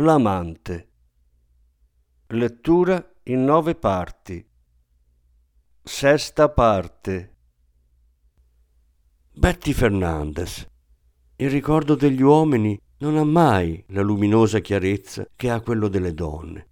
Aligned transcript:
L'amante. 0.00 0.88
Lettura 2.28 3.14
in 3.24 3.42
nove 3.42 3.74
parti. 3.74 4.46
Sesta 5.82 6.48
parte. 6.50 7.36
Betty 9.32 9.72
Fernandez. 9.72 10.64
Il 11.34 11.50
ricordo 11.50 11.96
degli 11.96 12.22
uomini 12.22 12.80
non 12.98 13.16
ha 13.16 13.24
mai 13.24 13.82
la 13.88 14.02
luminosa 14.02 14.60
chiarezza 14.60 15.26
che 15.34 15.50
ha 15.50 15.60
quello 15.60 15.88
delle 15.88 16.14
donne. 16.14 16.68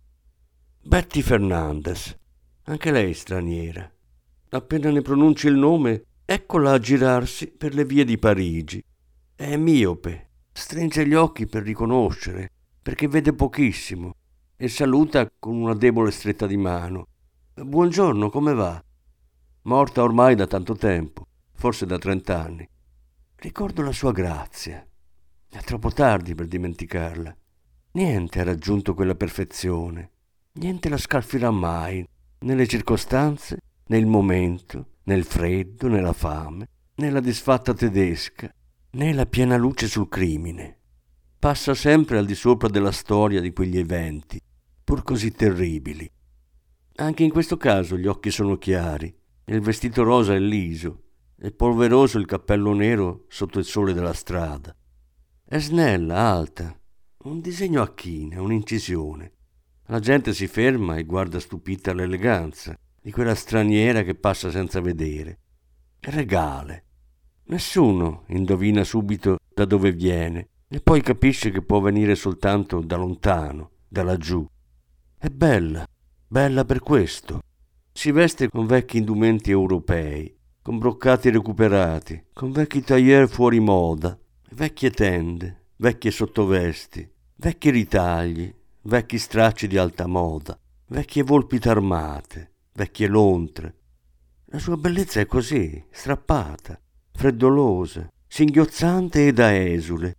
Betty 0.83 1.21
Fernandez, 1.21 2.17
anche 2.67 2.93
lei 2.93 3.13
straniera. 3.13 3.93
Appena 4.51 4.91
ne 4.91 5.03
pronunci 5.03 5.49
il 5.49 5.57
nome, 5.57 6.05
eccola 6.25 6.75
a 6.75 6.79
girarsi 6.79 7.49
per 7.49 7.75
le 7.75 7.85
vie 7.85 8.05
di 8.05 8.19
Parigi. 8.19 8.81
È 9.35 9.57
miope, 9.57 10.29
stringe 10.53 11.05
gli 11.05 11.15
occhi 11.15 11.49
per 11.49 11.65
riconoscere, 11.65 12.53
perché 12.87 13.09
vede 13.09 13.33
pochissimo 13.33 14.15
e 14.57 14.69
saluta 14.69 15.29
con 15.41 15.57
una 15.57 15.75
debole 15.75 16.13
stretta 16.13 16.47
di 16.47 16.57
mano. 16.57 17.09
Buongiorno, 17.53 18.31
come 18.31 18.55
va? 18.55 18.81
Morta 19.63 20.05
ormai 20.05 20.37
da 20.37 20.47
tanto 20.47 20.77
tempo, 20.77 21.27
forse 21.53 21.85
da 21.85 21.99
trent'anni. 21.99 22.65
Ricordo 23.39 23.83
la 23.83 23.91
sua 23.91 24.13
grazia. 24.13 24.87
È 25.51 25.59
troppo 25.63 25.91
tardi 25.91 26.37
per 26.37 26.47
dimenticarla. 26.47 27.37
Niente 27.95 28.39
ha 28.39 28.45
raggiunto 28.45 28.95
quella 28.95 29.17
perfezione. 29.17 30.13
Niente 30.53 30.89
la 30.89 30.97
scalfirà 30.97 31.51
mai, 31.51 32.07
nelle 32.43 32.69
circostanze, 32.69 33.59
nel 33.87 34.07
momento, 34.07 34.91
nel 35.07 35.25
freddo, 35.25 35.89
nella 35.89 36.13
fame, 36.13 36.69
nella 36.95 37.19
disfatta 37.19 37.75
tedesca, 37.75 38.49
né 38.91 39.13
la 39.13 39.27
piena 39.27 39.57
luce 39.57 39.89
sul 39.89 40.09
crimine 40.09 40.77
passa 41.39 41.75
sempre 41.75 42.19
al 42.19 42.27
di 42.27 42.35
sopra 42.35 42.69
della 42.69 42.93
storia 42.93 43.41
di 43.41 43.53
quegli 43.53 43.79
eventi, 43.79 44.41
pur 44.83 45.03
così 45.03 45.31
terribili. 45.33 46.11
Anche 46.97 47.25
in 47.25 47.31
questo 47.31 47.57
caso 47.57 47.97
gli 47.97 48.07
occhi 48.07 48.31
sono 48.31 48.57
chiari, 48.57 49.15
il 49.47 49.61
vestito 49.61 50.03
rosa 50.03 50.35
è 50.35 50.39
liso, 50.39 51.03
e 51.39 51.53
polveroso 51.53 52.19
il 52.19 52.27
cappello 52.27 52.73
nero 52.73 53.25
sotto 53.29 53.59
il 53.59 53.65
sole 53.65 53.93
della 53.93 54.15
strada. 54.15 54.75
È 55.45 55.59
snella, 55.59 56.17
alta, 56.17 56.75
un 57.25 57.41
disegno 57.41 57.83
a 57.83 57.93
china, 57.95 58.41
un'incisione. 58.41 59.33
La 59.87 60.01
gente 60.01 60.33
si 60.33 60.47
ferma 60.47 60.97
e 60.97 61.05
guarda 61.05 61.39
stupita 61.39 61.93
l'eleganza 61.93 62.77
di 63.01 63.13
quella 63.13 63.35
straniera 63.35 64.03
che 64.03 64.15
passa 64.15 64.51
senza 64.51 64.81
vedere. 64.81 65.39
Regale. 66.01 66.85
Nessuno 67.45 68.25
indovina 68.29 68.83
subito 68.83 69.39
da 69.55 69.65
dove 69.65 69.93
viene 69.93 70.49
e 70.69 70.81
poi 70.81 71.01
capisce 71.01 71.51
che 71.51 71.63
può 71.63 71.81
venire 71.81 72.15
soltanto 72.15 72.81
da 72.81 72.97
lontano, 72.97 73.71
da 73.89 74.03
laggiù. 74.03 74.45
È 75.17 75.29
bella, 75.29 75.87
bella 76.27 76.65
per 76.65 76.81
questo. 76.81 77.41
Si 77.93 78.11
veste 78.11 78.49
con 78.49 78.67
vecchi 78.67 78.99
indumenti 78.99 79.51
europei, 79.51 80.37
con 80.61 80.79
broccati 80.79 81.31
recuperati, 81.31 82.27
con 82.33 82.51
vecchi 82.51 82.83
tailleur 82.83 83.29
fuori 83.29 83.61
moda, 83.61 84.19
vecchie 84.51 84.91
tende, 84.91 85.67
vecchie 85.77 86.11
sottovesti, 86.11 87.09
vecchi 87.37 87.71
ritagli, 87.71 88.53
vecchi 88.83 89.19
stracci 89.19 89.69
di 89.69 89.79
alta 89.79 90.07
moda, 90.07 90.59
vecchie 90.89 91.23
volpi 91.23 91.59
tarmate, 91.59 92.53
vecchie 92.73 93.07
lontre. 93.07 93.75
La 94.47 94.59
sua 94.59 94.77
bellezza 94.77 95.21
è 95.21 95.27
così, 95.27 95.83
strappata, 95.91 96.79
freddolosa, 97.13 98.09
singhiozzante 98.27 99.29
e 99.29 99.33
da 99.33 99.57
esule, 99.57 100.17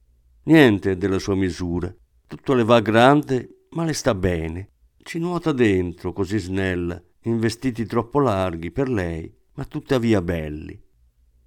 Niente 0.47 0.96
della 0.96 1.19
sua 1.19 1.35
misura. 1.35 1.94
Tutto 2.25 2.53
le 2.53 2.63
va 2.63 2.80
grande, 2.80 3.66
ma 3.72 3.84
le 3.84 3.91
sta 3.91 4.16
bene. 4.16 4.69
Ci 5.03 5.19
nuota 5.19 5.52
dentro, 5.52 6.13
così 6.13 6.40
snella, 6.40 7.02
in 7.24 7.38
vestiti 7.38 7.85
troppo 7.85 8.22
larghi 8.22 8.72
per 8.72 8.88
lei, 8.88 9.30
ma 9.56 9.66
tuttavia 9.66 10.22
belli. 10.22 10.81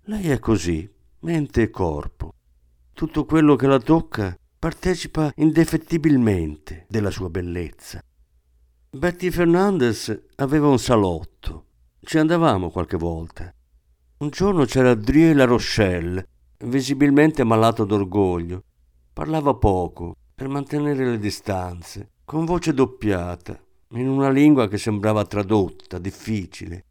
Lei 0.02 0.28
è 0.28 0.38
così, 0.38 0.86
mente 1.20 1.62
e 1.62 1.70
corpo. 1.70 2.34
Tutto 2.92 3.24
quello 3.24 3.56
che 3.56 3.66
la 3.66 3.78
tocca 3.78 4.36
partecipa 4.58 5.32
indefettibilmente 5.36 6.84
della 6.86 7.10
sua 7.10 7.30
bellezza. 7.30 8.02
Betty 8.90 9.30
Fernandez 9.30 10.26
aveva 10.36 10.68
un 10.68 10.78
salotto. 10.78 11.68
Ci 12.02 12.18
andavamo 12.18 12.68
qualche 12.68 12.98
volta. 12.98 13.50
Un 14.18 14.28
giorno 14.28 14.66
c'era 14.66 14.94
Drie 14.94 15.32
La 15.32 15.46
Rochelle, 15.46 16.26
visibilmente 16.64 17.44
malato 17.44 17.86
d'orgoglio, 17.86 18.64
Parlava 19.12 19.54
poco, 19.54 20.14
per 20.34 20.48
mantenere 20.48 21.04
le 21.04 21.18
distanze, 21.18 22.12
con 22.24 22.44
voce 22.44 22.72
doppiata, 22.72 23.60
in 23.90 24.08
una 24.08 24.30
lingua 24.30 24.68
che 24.68 24.78
sembrava 24.78 25.24
tradotta, 25.24 25.98
difficile. 25.98 26.84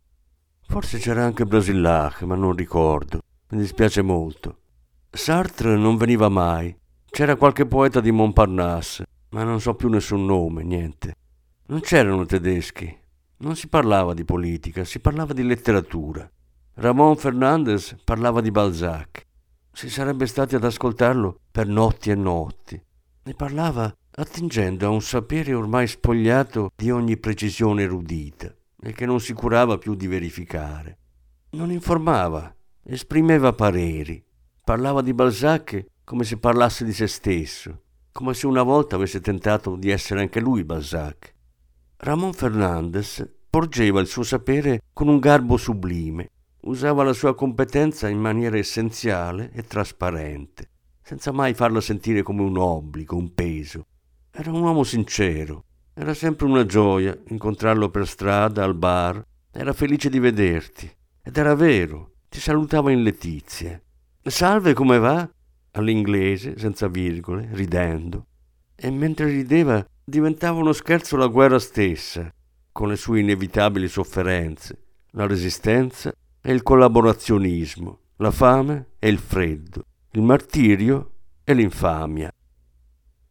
Forse 0.67 0.99
c'era 0.99 1.23
anche 1.23 1.45
Brasillac, 1.45 2.23
ma 2.23 2.35
non 2.35 2.53
ricordo. 2.53 3.21
Mi 3.49 3.59
dispiace 3.59 4.01
molto. 4.01 4.57
Sartre 5.09 5.77
non 5.77 5.95
veniva 5.95 6.29
mai. 6.29 6.77
C'era 7.09 7.37
qualche 7.37 7.65
poeta 7.65 8.01
di 8.01 8.11
Montparnasse, 8.11 9.05
ma 9.29 9.43
non 9.43 9.61
so 9.61 9.73
più 9.73 9.87
nessun 9.87 10.25
nome, 10.25 10.63
niente. 10.63 11.15
Non 11.67 11.79
c'erano 11.79 12.25
tedeschi. 12.25 12.95
Non 13.37 13.55
si 13.55 13.67
parlava 13.69 14.13
di 14.13 14.25
politica, 14.25 14.83
si 14.83 14.99
parlava 14.99 15.33
di 15.33 15.43
letteratura. 15.43 16.29
Ramon 16.75 17.15
Fernandez 17.15 17.95
parlava 18.03 18.41
di 18.41 18.51
Balzac 18.51 19.27
si 19.71 19.89
sarebbe 19.89 20.25
stati 20.25 20.55
ad 20.55 20.63
ascoltarlo 20.63 21.39
per 21.51 21.67
notti 21.67 22.09
e 22.09 22.15
notti. 22.15 22.81
Ne 23.23 23.33
parlava 23.33 23.93
attingendo 24.11 24.85
a 24.85 24.89
un 24.89 25.01
sapere 25.01 25.53
ormai 25.53 25.87
spogliato 25.87 26.71
di 26.75 26.91
ogni 26.91 27.17
precisione 27.17 27.83
erudita 27.83 28.53
e 28.81 28.91
che 28.91 29.05
non 29.05 29.19
si 29.19 29.33
curava 29.33 29.77
più 29.77 29.95
di 29.95 30.07
verificare. 30.07 30.97
Non 31.51 31.71
informava, 31.71 32.53
esprimeva 32.83 33.53
pareri, 33.53 34.23
parlava 34.63 35.01
di 35.01 35.13
Balzac 35.13 35.85
come 36.03 36.23
se 36.23 36.37
parlasse 36.37 36.85
di 36.85 36.93
se 36.93 37.07
stesso, 37.07 37.81
come 38.11 38.33
se 38.33 38.47
una 38.47 38.63
volta 38.63 38.95
avesse 38.95 39.21
tentato 39.21 39.75
di 39.75 39.89
essere 39.89 40.21
anche 40.21 40.39
lui 40.39 40.63
Balzac. 40.63 41.33
Ramon 41.97 42.33
Fernandez 42.33 43.27
porgeva 43.49 43.99
il 43.99 44.07
suo 44.07 44.23
sapere 44.23 44.81
con 44.93 45.07
un 45.07 45.19
garbo 45.19 45.57
sublime 45.57 46.29
Usava 46.69 47.03
la 47.03 47.13
sua 47.13 47.33
competenza 47.33 48.09
in 48.09 48.19
maniera 48.19 48.55
essenziale 48.55 49.49
e 49.53 49.63
trasparente, 49.63 50.69
senza 51.01 51.31
mai 51.31 51.55
farla 51.55 51.81
sentire 51.81 52.21
come 52.21 52.43
un 52.43 52.57
obbligo, 52.57 53.15
un 53.15 53.33
peso. 53.33 53.87
Era 54.29 54.51
un 54.51 54.61
uomo 54.61 54.83
sincero. 54.83 55.63
Era 55.95 56.13
sempre 56.13 56.45
una 56.45 56.67
gioia 56.67 57.17
incontrarlo 57.29 57.89
per 57.89 58.07
strada, 58.07 58.63
al 58.63 58.75
bar. 58.75 59.19
Era 59.51 59.73
felice 59.73 60.11
di 60.11 60.19
vederti. 60.19 60.87
Ed 61.23 61.35
era 61.37 61.55
vero. 61.55 62.11
Ti 62.29 62.39
salutava 62.39 62.91
in 62.91 63.01
letizia. 63.01 63.81
Salve, 64.21 64.73
come 64.75 64.99
va? 64.99 65.27
All'inglese, 65.71 66.55
senza 66.59 66.87
virgole, 66.87 67.49
ridendo. 67.51 68.27
E 68.75 68.91
mentre 68.91 69.25
rideva 69.25 69.83
diventava 70.03 70.59
uno 70.59 70.73
scherzo 70.73 71.17
la 71.17 71.25
guerra 71.25 71.57
stessa, 71.57 72.31
con 72.71 72.89
le 72.89 72.95
sue 72.95 73.21
inevitabili 73.21 73.87
sofferenze, 73.87 74.77
la 75.13 75.25
resistenza 75.25 76.13
e 76.41 76.53
il 76.53 76.63
collaborazionismo, 76.63 77.99
la 78.17 78.31
fame 78.31 78.91
e 78.99 79.09
il 79.09 79.19
freddo, 79.19 79.83
il 80.11 80.21
martirio 80.21 81.11
e 81.43 81.53
l'infamia. 81.53 82.31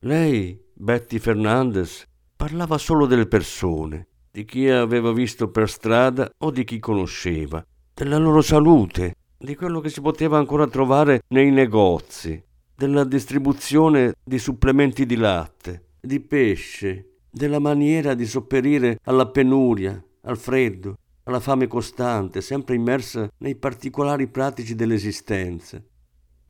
Lei, 0.00 0.60
Betty 0.74 1.18
Fernandez, 1.18 2.04
parlava 2.36 2.78
solo 2.78 3.06
delle 3.06 3.26
persone, 3.26 4.06
di 4.30 4.44
chi 4.44 4.68
aveva 4.68 5.12
visto 5.12 5.50
per 5.50 5.68
strada 5.68 6.30
o 6.38 6.50
di 6.50 6.64
chi 6.64 6.78
conosceva, 6.78 7.64
della 7.94 8.18
loro 8.18 8.42
salute, 8.42 9.14
di 9.36 9.54
quello 9.54 9.80
che 9.80 9.88
si 9.88 10.00
poteva 10.00 10.38
ancora 10.38 10.66
trovare 10.66 11.22
nei 11.28 11.50
negozi, 11.50 12.42
della 12.74 13.04
distribuzione 13.04 14.14
di 14.22 14.38
supplementi 14.38 15.04
di 15.04 15.16
latte, 15.16 15.94
di 16.00 16.20
pesce, 16.20 17.18
della 17.30 17.58
maniera 17.58 18.14
di 18.14 18.24
sopperire 18.24 18.98
alla 19.04 19.28
penuria, 19.28 20.00
al 20.22 20.38
freddo, 20.38 20.96
alla 21.28 21.40
fame 21.40 21.66
costante, 21.66 22.40
sempre 22.40 22.74
immersa 22.74 23.28
nei 23.38 23.54
particolari 23.54 24.28
pratici 24.28 24.74
dell'esistenza, 24.74 25.82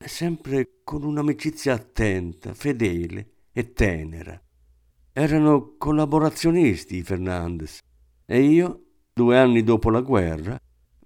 e 0.01 0.09
sempre 0.09 0.79
con 0.85 1.03
un'amicizia 1.03 1.75
attenta, 1.75 2.55
fedele 2.55 3.49
e 3.53 3.73
tenera. 3.73 4.41
erano 5.13 5.75
collaborazionisti 5.77 6.99
i 6.99 7.03
Fernandez 7.03 7.81
e 8.25 8.41
io, 8.41 8.85
due 9.13 9.37
anni 9.37 9.65
dopo 9.65 9.91
la 9.91 10.01
guerra, 10.01 10.57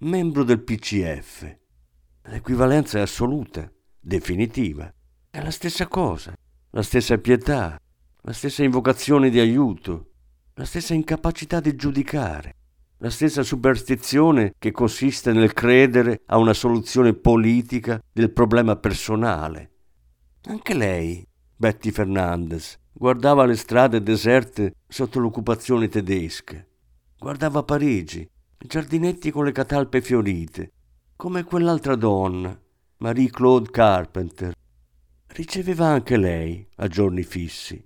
membro 0.01 0.43
del 0.43 0.61
PCF. 0.61 1.57
L'equivalenza 2.25 2.99
è 2.99 3.01
assoluta, 3.01 3.67
definitiva. 3.99 4.93
È 5.31 5.41
la 5.41 5.49
stessa 5.49 5.87
cosa, 5.87 6.35
la 6.69 6.83
stessa 6.83 7.17
pietà, 7.17 7.79
la 8.21 8.33
stessa 8.33 8.63
invocazione 8.63 9.31
di 9.31 9.39
aiuto, 9.39 10.11
la 10.53 10.65
stessa 10.65 10.93
incapacità 10.93 11.59
di 11.59 11.75
giudicare, 11.75 12.57
la 13.03 13.09
stessa 13.09 13.43
superstizione 13.43 14.53
che 14.57 14.71
consiste 14.71 15.33
nel 15.33 15.51
credere 15.51 16.21
a 16.27 16.37
una 16.37 16.53
soluzione 16.53 17.13
politica 17.13 18.01
del 18.13 18.31
problema 18.31 18.77
personale. 18.77 19.71
Anche 20.43 20.73
lei, 20.73 21.27
Betty 21.53 21.91
Fernandez, 21.91 22.79
guardava 22.93 23.43
le 23.43 23.57
strade 23.57 24.01
deserte 24.01 24.75
sotto 24.87 25.19
l'occupazione 25.19 25.89
tedesca, 25.89 26.65
guardava 27.19 27.63
Parigi, 27.63 28.21
i 28.21 28.67
giardinetti 28.67 29.31
con 29.31 29.43
le 29.43 29.51
catalpe 29.51 29.99
fiorite, 29.99 30.71
come 31.17 31.43
quell'altra 31.43 31.95
donna, 31.95 32.57
Marie-Claude 32.99 33.69
Carpenter. 33.69 34.53
Riceveva 35.27 35.87
anche 35.87 36.15
lei 36.15 36.65
a 36.77 36.87
giorni 36.87 37.23
fissi. 37.23 37.85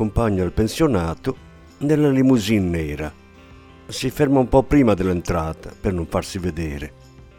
l'accompagna 0.00 0.42
al 0.42 0.52
pensionato 0.52 1.36
nella 1.78 2.08
limousine 2.08 2.66
nera. 2.66 3.12
Si 3.86 4.08
ferma 4.08 4.38
un 4.38 4.48
po' 4.48 4.62
prima 4.62 4.94
dell'entrata 4.94 5.70
per 5.78 5.92
non 5.92 6.06
farsi 6.06 6.38
vedere. 6.38 6.92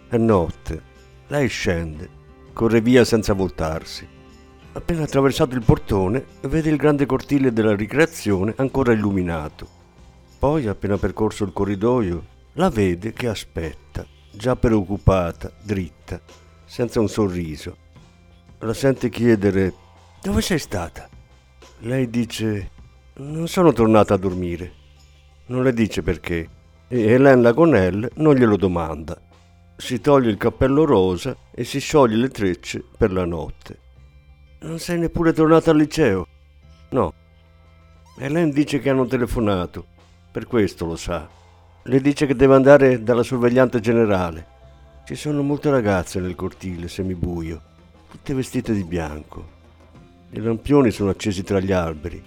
È 0.08 0.18
notte. 0.18 0.90
Lei 1.28 1.48
scende, 1.48 2.08
corre 2.54 2.82
via 2.82 3.04
senza 3.04 3.34
voltarsi. 3.34 4.08
Appena 4.74 5.04
attraversato 5.04 5.56
il 5.56 5.64
portone, 5.66 6.24
vede 6.42 6.70
il 6.70 6.76
grande 6.76 7.08
cortile 7.08 7.52
della 7.52 7.76
ricreazione 7.76 8.54
ancora 8.58 8.94
illuminato. 8.94 9.68
Poi, 10.38 10.68
appena 10.68 10.98
percorso 10.98 11.44
il 11.44 11.54
corridoio, 11.54 12.26
la 12.54 12.70
vede 12.70 13.12
che 13.12 13.28
aspetta, 13.28 14.06
già 14.32 14.56
preoccupata, 14.56 15.52
dritta, 15.64 16.22
senza 16.66 17.00
un 17.00 17.10
sorriso. 17.10 17.76
La 18.60 18.74
sente 18.74 19.10
chiedere: 19.10 19.74
Dove 20.22 20.42
sei 20.42 20.60
stata? 20.60 21.11
Lei 21.84 22.12
dice, 22.12 22.70
non 23.16 23.48
sono 23.48 23.74
tornata 23.74 24.14
a 24.14 24.18
dormire. 24.18 24.72
Non 25.48 25.64
le 25.64 25.74
dice 25.74 26.04
perché 26.04 26.48
e 26.88 27.14
Hélène 27.14 27.42
Lagonel 27.42 28.08
non 28.18 28.36
glielo 28.36 28.56
domanda. 28.56 29.20
Si 29.78 30.00
toglie 30.00 30.30
il 30.30 30.38
cappello 30.38 30.86
rosa 30.86 31.36
e 31.50 31.64
si 31.64 31.80
scioglie 31.80 32.18
le 32.18 32.28
trecce 32.28 32.84
per 32.96 33.12
la 33.12 33.26
notte. 33.26 33.80
Non 34.60 34.78
sei 34.78 35.00
neppure 35.00 35.34
tornata 35.34 35.72
al 35.72 35.78
liceo? 35.78 36.28
No. 36.90 37.14
Hélène 38.20 38.52
dice 38.52 38.78
che 38.80 38.92
hanno 38.92 39.08
telefonato, 39.08 39.88
per 40.32 40.46
questo 40.46 40.86
lo 40.86 40.96
sa. 40.96 41.28
Le 41.82 42.00
dice 42.00 42.28
che 42.28 42.36
deve 42.36 42.54
andare 42.54 43.02
dalla 43.02 43.24
sorvegliante 43.24 43.80
generale. 43.80 44.46
Ci 45.04 45.16
sono 45.16 45.42
molte 45.42 45.72
ragazze 45.72 46.20
nel 46.20 46.36
cortile 46.36 46.88
semibuio, 46.88 47.60
tutte 48.08 48.36
vestite 48.36 48.72
di 48.72 48.84
bianco. 48.84 49.60
I 50.34 50.40
lampioni 50.40 50.92
sono 50.92 51.10
accesi 51.10 51.44
tra 51.44 51.60
gli 51.60 51.74
alberi. 51.74 52.24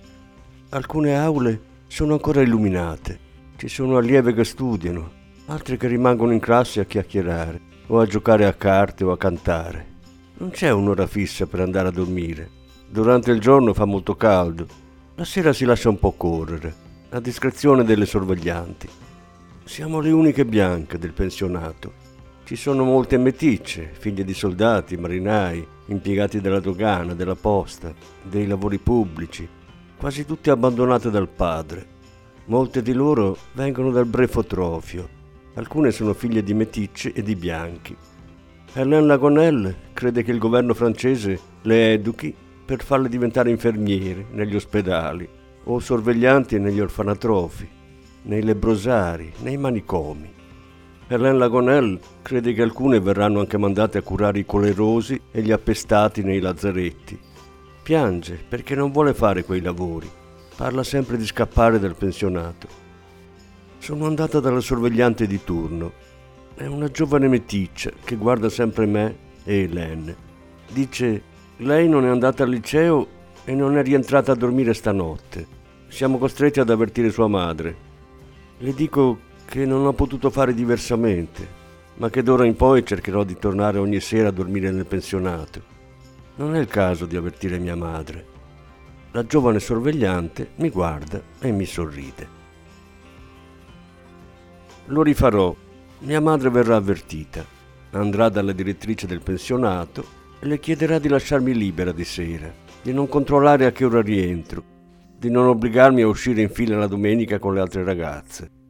Alcune 0.71 1.17
aule 1.17 1.61
sono 1.87 2.13
ancora 2.13 2.43
illuminate. 2.43 3.19
Ci 3.57 3.67
sono 3.67 3.97
allievi 3.97 4.35
che 4.35 4.45
studiano, 4.45 5.11
altre 5.47 5.79
che 5.79 5.87
rimangono 5.87 6.33
in 6.33 6.39
classe 6.39 6.81
a 6.81 6.85
chiacchierare 6.85 7.61
o 7.87 7.99
a 8.01 8.07
giocare 8.07 8.45
a 8.45 8.53
carte 8.53 9.05
o 9.05 9.11
a 9.11 9.17
cantare. 9.17 9.87
Non 10.37 10.51
c'è 10.51 10.71
un'ora 10.71 11.07
fissa 11.07 11.47
per 11.47 11.61
andare 11.61 11.89
a 11.89 11.93
dormire. 11.93 12.51
Durante 12.87 13.31
il 13.31 13.41
giorno 13.41 13.73
fa 13.73 13.87
molto 13.87 14.17
caldo. 14.17 14.67
La 15.15 15.25
sera 15.25 15.55
si 15.55 15.65
lascia 15.65 15.89
un 15.89 15.99
po' 15.99 16.13
correre, 16.13 16.75
a 17.09 17.21
discrezione 17.21 17.85
delle 17.85 18.05
sorveglianti. 18.05 18.89
Siamo 19.65 20.01
le 20.01 20.11
uniche 20.11 20.45
bianche 20.45 20.99
del 20.99 21.15
pensionato. 21.15 21.93
Ci 22.45 22.57
sono 22.57 22.85
molte 22.85 23.17
meticce, 23.17 23.91
figlie 23.99 24.25
di 24.25 24.35
soldati, 24.35 24.99
marinai, 24.99 25.67
impiegati 25.87 26.41
della 26.41 26.61
dogana, 26.61 27.15
della 27.15 27.35
posta, 27.35 27.93
dei 28.23 28.47
lavori 28.47 28.79
pubblici, 28.79 29.49
quasi 29.97 30.25
tutte 30.25 30.51
abbandonate 30.51 31.11
dal 31.11 31.29
padre. 31.29 31.93
Molte 32.47 32.83
di 32.83 32.93
loro 32.93 33.37
vengono 33.53 33.91
dal 33.91 34.07
brefotrofio, 34.07 35.09
alcune 35.55 35.91
sono 35.91 36.13
figlie 36.13 36.43
di 36.43 36.55
meticce 36.55 37.13
e 37.13 37.23
di 37.23 37.35
bianchi. 37.37 37.97
Hélène 38.75 39.07
Lagonel 39.07 39.77
crede 39.93 40.23
che 40.23 40.33
il 40.33 40.39
governo 40.39 40.75
francese 40.75 41.39
le 41.63 41.93
educhi 41.93 42.35
per 42.65 42.83
farle 42.83 43.09
diventare 43.09 43.51
infermiere 43.51 44.27
negli 44.31 44.57
ospedali 44.57 45.29
o 45.65 45.79
sorveglianti 45.79 46.59
negli 46.59 46.81
orfanatrofi, 46.81 47.69
nei 48.23 48.43
lebrosari, 48.43 49.33
nei 49.43 49.57
manicomi. 49.57 50.33
Hélène 51.15 51.39
Lagonel 51.39 52.01
crede 52.23 52.53
che 52.53 52.63
alcune 52.63 52.99
verranno 52.99 53.39
anche 53.39 53.57
mandate 53.57 53.99
a 53.99 54.03
curare 54.03 54.41
i 54.41 54.45
colerosi 54.45 55.21
e 55.31 55.43
gli 55.43 55.53
appestati 55.53 56.25
nei 56.25 56.41
lazzaretti. 56.41 57.17
Piange 57.85 58.43
perché 58.49 58.75
non 58.75 58.91
vuole 58.91 59.15
fare 59.15 59.45
quei 59.45 59.61
lavori. 59.61 60.11
Parla 60.57 60.83
sempre 60.83 61.17
di 61.17 61.25
scappare 61.25 61.79
dal 61.79 61.95
pensionato. 61.95 62.67
Sono 63.79 64.07
andata 64.07 64.41
dalla 64.41 64.59
sorvegliante 64.59 65.29
di 65.29 65.45
turno. 65.45 65.93
È 66.53 66.67
una 66.67 66.91
giovane 66.91 67.29
meticcia 67.29 67.93
che 68.03 68.17
guarda 68.17 68.49
sempre 68.49 68.87
me 68.87 69.17
e 69.45 69.69
Hélène. 69.69 70.17
Dice, 70.73 71.23
Lei 71.59 71.89
non 71.89 72.05
è 72.05 72.09
andata 72.09 72.43
al 72.43 72.49
liceo 72.49 73.07
e 73.45 73.55
non 73.55 73.77
è 73.77 73.85
rientrata 73.85 74.33
a 74.33 74.37
dormire 74.37 74.75
stanotte. 74.75 75.47
Siamo 75.87 76.19
costretti 76.19 76.59
ad 76.59 76.71
avvertire 76.71 77.11
sua 77.11 77.29
madre. 77.29 77.77
Le 78.59 78.75
dico 78.75 79.19
che 79.55 79.65
non 79.67 79.87
ho 79.87 79.93
potuto 79.93 80.31
fare 80.31 80.53
diversamente, 80.53 81.47
ma 81.99 82.11
che 82.11 82.25
d'ora 82.25 82.45
in 82.45 82.57
poi 82.57 82.85
cercherò 82.85 83.23
di 83.23 83.39
tornare 83.39 83.79
ogni 83.79 84.01
sera 84.01 84.27
a 84.27 84.33
dormire 84.33 84.73
nel 84.73 84.85
pensionato. 84.85 85.63
Non 86.35 86.57
è 86.57 86.59
il 86.59 86.67
caso 86.67 87.07
di 87.07 87.15
avvertire 87.15 87.61
mia 87.61 87.77
madre. 87.77 88.27
La 89.13 89.25
giovane 89.25 89.61
sorvegliante 89.61 90.55
mi 90.57 90.71
guarda 90.71 91.23
e 91.39 91.53
mi 91.53 91.67
sorride. 91.67 92.29
Lo 94.87 95.03
rifarò. 95.03 95.55
Mia 96.01 96.21
madre 96.21 96.51
verrà 96.51 96.75
avvertita. 96.75 97.47
Andrà 97.93 98.31
dalla 98.31 98.51
direttrice 98.51 99.07
del 99.07 99.23
pensionato 99.23 100.05
e 100.41 100.47
le 100.47 100.59
chiederà 100.59 100.99
di 100.99 101.07
lasciarmi 101.07 101.55
libera 101.55 101.93
di 101.93 102.05
sera, 102.05 102.53
di 102.83 102.93
non 102.93 103.07
controllare 103.07 103.67
a 103.67 103.71
che 103.71 103.85
ora 103.85 104.03
rientro, 104.03 104.65
di 105.17 105.31
non 105.31 105.47
obbligarmi 105.47 106.03
a 106.03 106.09
uscire 106.09 106.43
in 106.43 106.51
fila 106.51 106.77
la 106.77 106.89
domenica 106.89 107.39
con 107.39 107.55
le 107.55 107.61
altre 107.61 107.85
ragazze. 107.85 108.63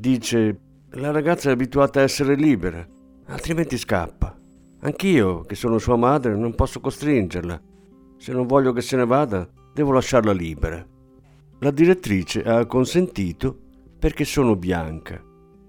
Dice, 0.00 0.60
la 0.90 1.10
ragazza 1.10 1.48
è 1.48 1.52
abituata 1.52 1.98
a 1.98 2.04
essere 2.04 2.36
libera, 2.36 2.86
altrimenti 3.26 3.76
scappa. 3.76 4.38
Anch'io, 4.82 5.40
che 5.40 5.56
sono 5.56 5.78
sua 5.78 5.96
madre, 5.96 6.36
non 6.36 6.54
posso 6.54 6.78
costringerla. 6.78 7.60
Se 8.16 8.32
non 8.32 8.46
voglio 8.46 8.72
che 8.72 8.80
se 8.80 8.94
ne 8.94 9.04
vada, 9.04 9.50
devo 9.74 9.90
lasciarla 9.90 10.30
libera. 10.30 10.86
La 11.58 11.72
direttrice 11.72 12.44
ha 12.44 12.64
consentito 12.66 13.58
perché 13.98 14.24
sono 14.24 14.54
bianca. 14.54 15.20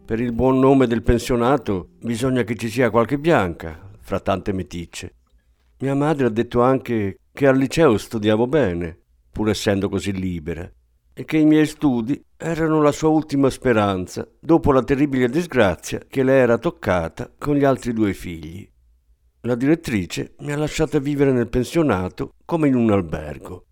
Per 0.05 0.19
il 0.19 0.31
buon 0.31 0.59
nome 0.59 0.86
del 0.86 1.01
pensionato 1.01 1.89
bisogna 2.00 2.43
che 2.43 2.53
ci 2.55 2.69
sia 2.69 2.91
qualche 2.91 3.17
bianca, 3.17 3.89
fra 4.00 4.19
tante 4.19 4.53
meticce. 4.53 5.15
Mia 5.79 5.95
madre 5.95 6.27
ha 6.27 6.29
detto 6.29 6.62
anche 6.62 7.17
che 7.33 7.48
al 7.48 7.57
liceo 7.57 7.98
studiavo 7.98 8.45
bene, 8.45 8.95
pur 9.31 9.50
essendo 9.50 9.89
così 9.89 10.12
libera, 10.12 10.71
e 11.19 11.25
che 11.25 11.35
i 11.35 11.43
miei 11.43 11.65
studi 11.65 12.23
erano 12.38 12.81
la 12.81 12.93
sua 12.93 13.09
ultima 13.09 13.49
speranza 13.49 14.25
dopo 14.39 14.71
la 14.71 14.81
terribile 14.81 15.27
disgrazia 15.27 15.99
che 16.07 16.23
le 16.23 16.31
era 16.31 16.57
toccata 16.57 17.29
con 17.38 17.57
gli 17.57 17.65
altri 17.65 17.91
due 17.91 18.13
figli. 18.13 18.65
La 19.41 19.55
direttrice 19.55 20.35
mi 20.39 20.53
ha 20.53 20.57
lasciata 20.57 20.97
vivere 20.99 21.33
nel 21.33 21.49
pensionato 21.49 22.35
come 22.45 22.69
in 22.69 22.75
un 22.75 22.89
albergo. 22.91 23.65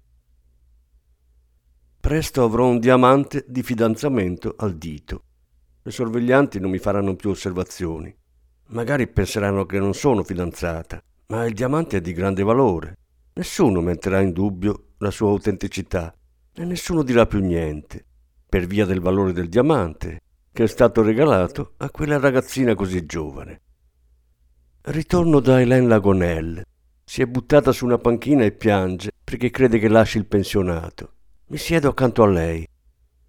Presto 2.02 2.44
avrò 2.44 2.68
un 2.68 2.80
diamante 2.80 3.46
di 3.48 3.64
fidanzamento 3.64 4.56
al 4.58 4.76
dito. 4.76 5.22
Le 5.84 5.92
sorveglianti 5.92 6.60
non 6.60 6.70
mi 6.70 6.80
faranno 6.80 7.16
più 7.16 7.30
osservazioni. 7.30 8.14
Magari 8.72 9.08
penseranno 9.08 9.66
che 9.66 9.80
non 9.80 9.94
sono 9.94 10.22
fidanzata 10.26 11.02
ma 11.28 11.46
il 11.46 11.54
diamante 11.54 11.98
è 11.98 12.02
di 12.02 12.12
grande 12.12 12.44
valore. 12.44 12.98
Nessuno 13.36 13.80
metterà 13.80 14.20
in 14.20 14.34
dubbio 14.34 14.96
la 14.98 15.12
sua 15.12 15.30
autenticità 15.30 16.14
e 16.60 16.66
nessuno 16.66 17.04
dirà 17.04 17.28
più 17.28 17.40
niente, 17.40 18.04
per 18.50 18.66
via 18.66 18.86
del 18.86 19.00
valore 19.00 19.32
del 19.32 19.48
diamante 19.48 20.22
che 20.52 20.64
è 20.64 20.68
stato 20.68 21.04
regalato 21.04 21.74
a 21.78 21.92
quella 21.92 22.18
ragazzina 22.18 22.74
così 22.74 23.06
giovane. 23.06 23.62
Ritorno 24.82 25.40
da 25.40 25.62
Hélène 25.62 25.88
Lagonelle. 25.88 26.66
Si 27.04 27.22
è 27.22 27.28
buttata 27.28 27.72
su 27.72 27.86
una 27.86 28.00
panchina 28.00 28.44
e 28.44 28.54
piange 28.54 29.12
perché 29.24 29.52
crede 29.52 29.78
che 29.78 29.88
lasci 29.88 30.18
il 30.18 30.26
pensionato. 30.26 31.14
Mi 31.50 31.58
siedo 31.58 31.90
accanto 31.90 32.24
a 32.24 32.28
lei. 32.28 32.68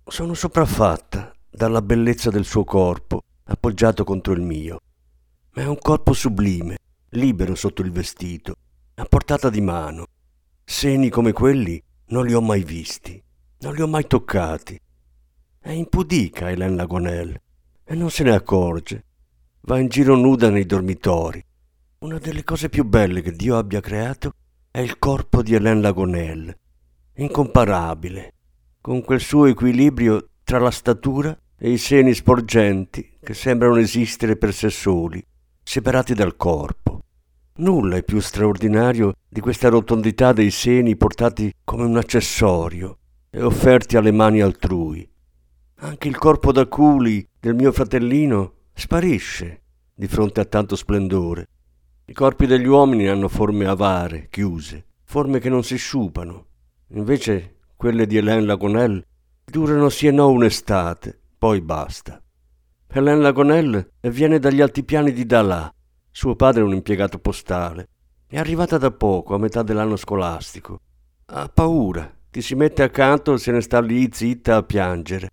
Sono 0.06 0.32
sopraffatta 0.32 1.30
dalla 1.50 1.82
bellezza 1.82 2.30
del 2.30 2.46
suo 2.46 2.64
corpo 2.64 3.22
appoggiato 3.44 4.04
contro 4.04 4.32
il 4.32 4.40
mio. 4.40 4.80
Ma 5.52 5.62
è 5.64 5.66
un 5.66 5.78
corpo 5.78 6.14
sublime, 6.14 6.78
libero 7.10 7.54
sotto 7.54 7.82
il 7.82 7.92
vestito, 7.92 8.54
a 8.94 9.04
portata 9.04 9.50
di 9.50 9.60
mano. 9.60 10.06
Seni 10.64 11.10
come 11.10 11.32
quelli 11.32 11.82
non 12.10 12.24
li 12.24 12.32
ho 12.32 12.40
mai 12.40 12.62
visti, 12.64 13.22
non 13.60 13.74
li 13.74 13.82
ho 13.82 13.86
mai 13.86 14.06
toccati. 14.06 14.78
È 15.58 15.70
impudica 15.70 16.50
Hélène 16.50 16.74
Lagonel 16.74 17.40
e 17.84 17.94
non 17.94 18.10
se 18.10 18.22
ne 18.22 18.34
accorge. 18.34 19.04
Va 19.62 19.78
in 19.78 19.88
giro 19.88 20.14
nuda 20.16 20.48
nei 20.48 20.64
dormitori. 20.64 21.44
Una 21.98 22.18
delle 22.18 22.44
cose 22.44 22.68
più 22.68 22.84
belle 22.84 23.20
che 23.20 23.32
Dio 23.32 23.58
abbia 23.58 23.80
creato 23.80 24.32
è 24.70 24.80
il 24.80 24.98
corpo 24.98 25.42
di 25.42 25.54
Hélène 25.54 25.80
Lagonel, 25.80 26.56
incomparabile, 27.16 28.34
con 28.80 29.02
quel 29.02 29.20
suo 29.20 29.46
equilibrio 29.46 30.28
tra 30.44 30.58
la 30.58 30.70
statura 30.70 31.38
e 31.58 31.70
i 31.70 31.78
seni 31.78 32.14
sporgenti 32.14 33.18
che 33.20 33.34
sembrano 33.34 33.76
esistere 33.76 34.36
per 34.36 34.54
sé 34.54 34.70
soli, 34.70 35.22
separati 35.62 36.14
dal 36.14 36.36
corpo. 36.36 36.97
Nulla 37.60 37.96
è 37.96 38.04
più 38.04 38.20
straordinario 38.20 39.14
di 39.28 39.40
questa 39.40 39.68
rotondità 39.68 40.32
dei 40.32 40.52
seni 40.52 40.96
portati 40.96 41.52
come 41.64 41.82
un 41.82 41.96
accessorio 41.96 42.98
e 43.30 43.42
offerti 43.42 43.96
alle 43.96 44.12
mani 44.12 44.40
altrui. 44.40 45.08
Anche 45.80 46.06
il 46.06 46.16
corpo 46.16 46.52
da 46.52 46.66
culi 46.66 47.26
del 47.40 47.56
mio 47.56 47.72
fratellino 47.72 48.52
sparisce 48.74 49.62
di 49.92 50.06
fronte 50.06 50.40
a 50.40 50.44
tanto 50.44 50.76
splendore. 50.76 51.48
I 52.04 52.12
corpi 52.12 52.46
degli 52.46 52.66
uomini 52.66 53.08
hanno 53.08 53.26
forme 53.26 53.66
avare, 53.66 54.28
chiuse, 54.30 54.84
forme 55.02 55.40
che 55.40 55.48
non 55.48 55.64
si 55.64 55.76
sciupano. 55.76 56.46
Invece 56.90 57.56
quelle 57.74 58.06
di 58.06 58.18
Hélène 58.18 58.44
Lagonel 58.44 59.04
durano 59.44 59.88
sì 59.88 60.06
e 60.06 60.12
no 60.12 60.30
un'estate, 60.30 61.18
poi 61.36 61.60
basta. 61.60 62.22
Hélène 62.86 63.20
Lagonel 63.20 63.94
viene 64.02 64.38
dagli 64.38 64.60
altipiani 64.60 65.12
di 65.12 65.26
Dalà, 65.26 65.72
suo 66.10 66.34
padre 66.34 66.62
è 66.62 66.64
un 66.64 66.74
impiegato 66.74 67.18
postale. 67.18 67.88
È 68.26 68.36
arrivata 68.36 68.76
da 68.76 68.90
poco, 68.90 69.34
a 69.34 69.38
metà 69.38 69.62
dell'anno 69.62 69.96
scolastico. 69.96 70.80
Ha 71.26 71.48
paura, 71.48 72.12
ti 72.30 72.42
si 72.42 72.54
mette 72.54 72.82
accanto 72.82 73.34
e 73.34 73.38
se 73.38 73.52
ne 73.52 73.60
sta 73.60 73.80
lì 73.80 74.08
zitta 74.12 74.56
a 74.56 74.62
piangere. 74.62 75.30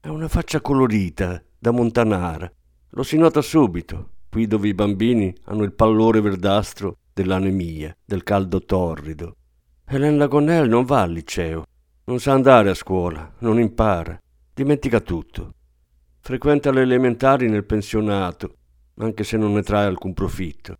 Ha 0.00 0.10
una 0.10 0.28
faccia 0.28 0.60
colorita, 0.60 1.42
da 1.58 1.70
montanara. 1.70 2.50
Lo 2.90 3.02
si 3.02 3.16
nota 3.16 3.40
subito, 3.40 4.10
qui 4.28 4.46
dove 4.46 4.68
i 4.68 4.74
bambini 4.74 5.34
hanno 5.44 5.62
il 5.62 5.72
pallore 5.72 6.20
verdastro 6.20 6.98
dell'anemia, 7.12 7.96
del 8.04 8.22
caldo 8.22 8.60
torrido. 8.60 9.36
Hélène 9.84 10.16
Lagonel 10.16 10.68
non 10.68 10.84
va 10.84 11.02
al 11.02 11.12
liceo, 11.12 11.64
non 12.04 12.20
sa 12.20 12.32
andare 12.32 12.70
a 12.70 12.74
scuola, 12.74 13.32
non 13.38 13.58
impara, 13.58 14.18
dimentica 14.54 15.00
tutto. 15.00 15.54
Frequenta 16.20 16.70
le 16.70 16.82
elementari 16.82 17.48
nel 17.48 17.64
pensionato 17.64 18.56
anche 18.96 19.24
se 19.24 19.36
non 19.36 19.52
ne 19.52 19.62
trae 19.62 19.86
alcun 19.86 20.12
profitto. 20.14 20.76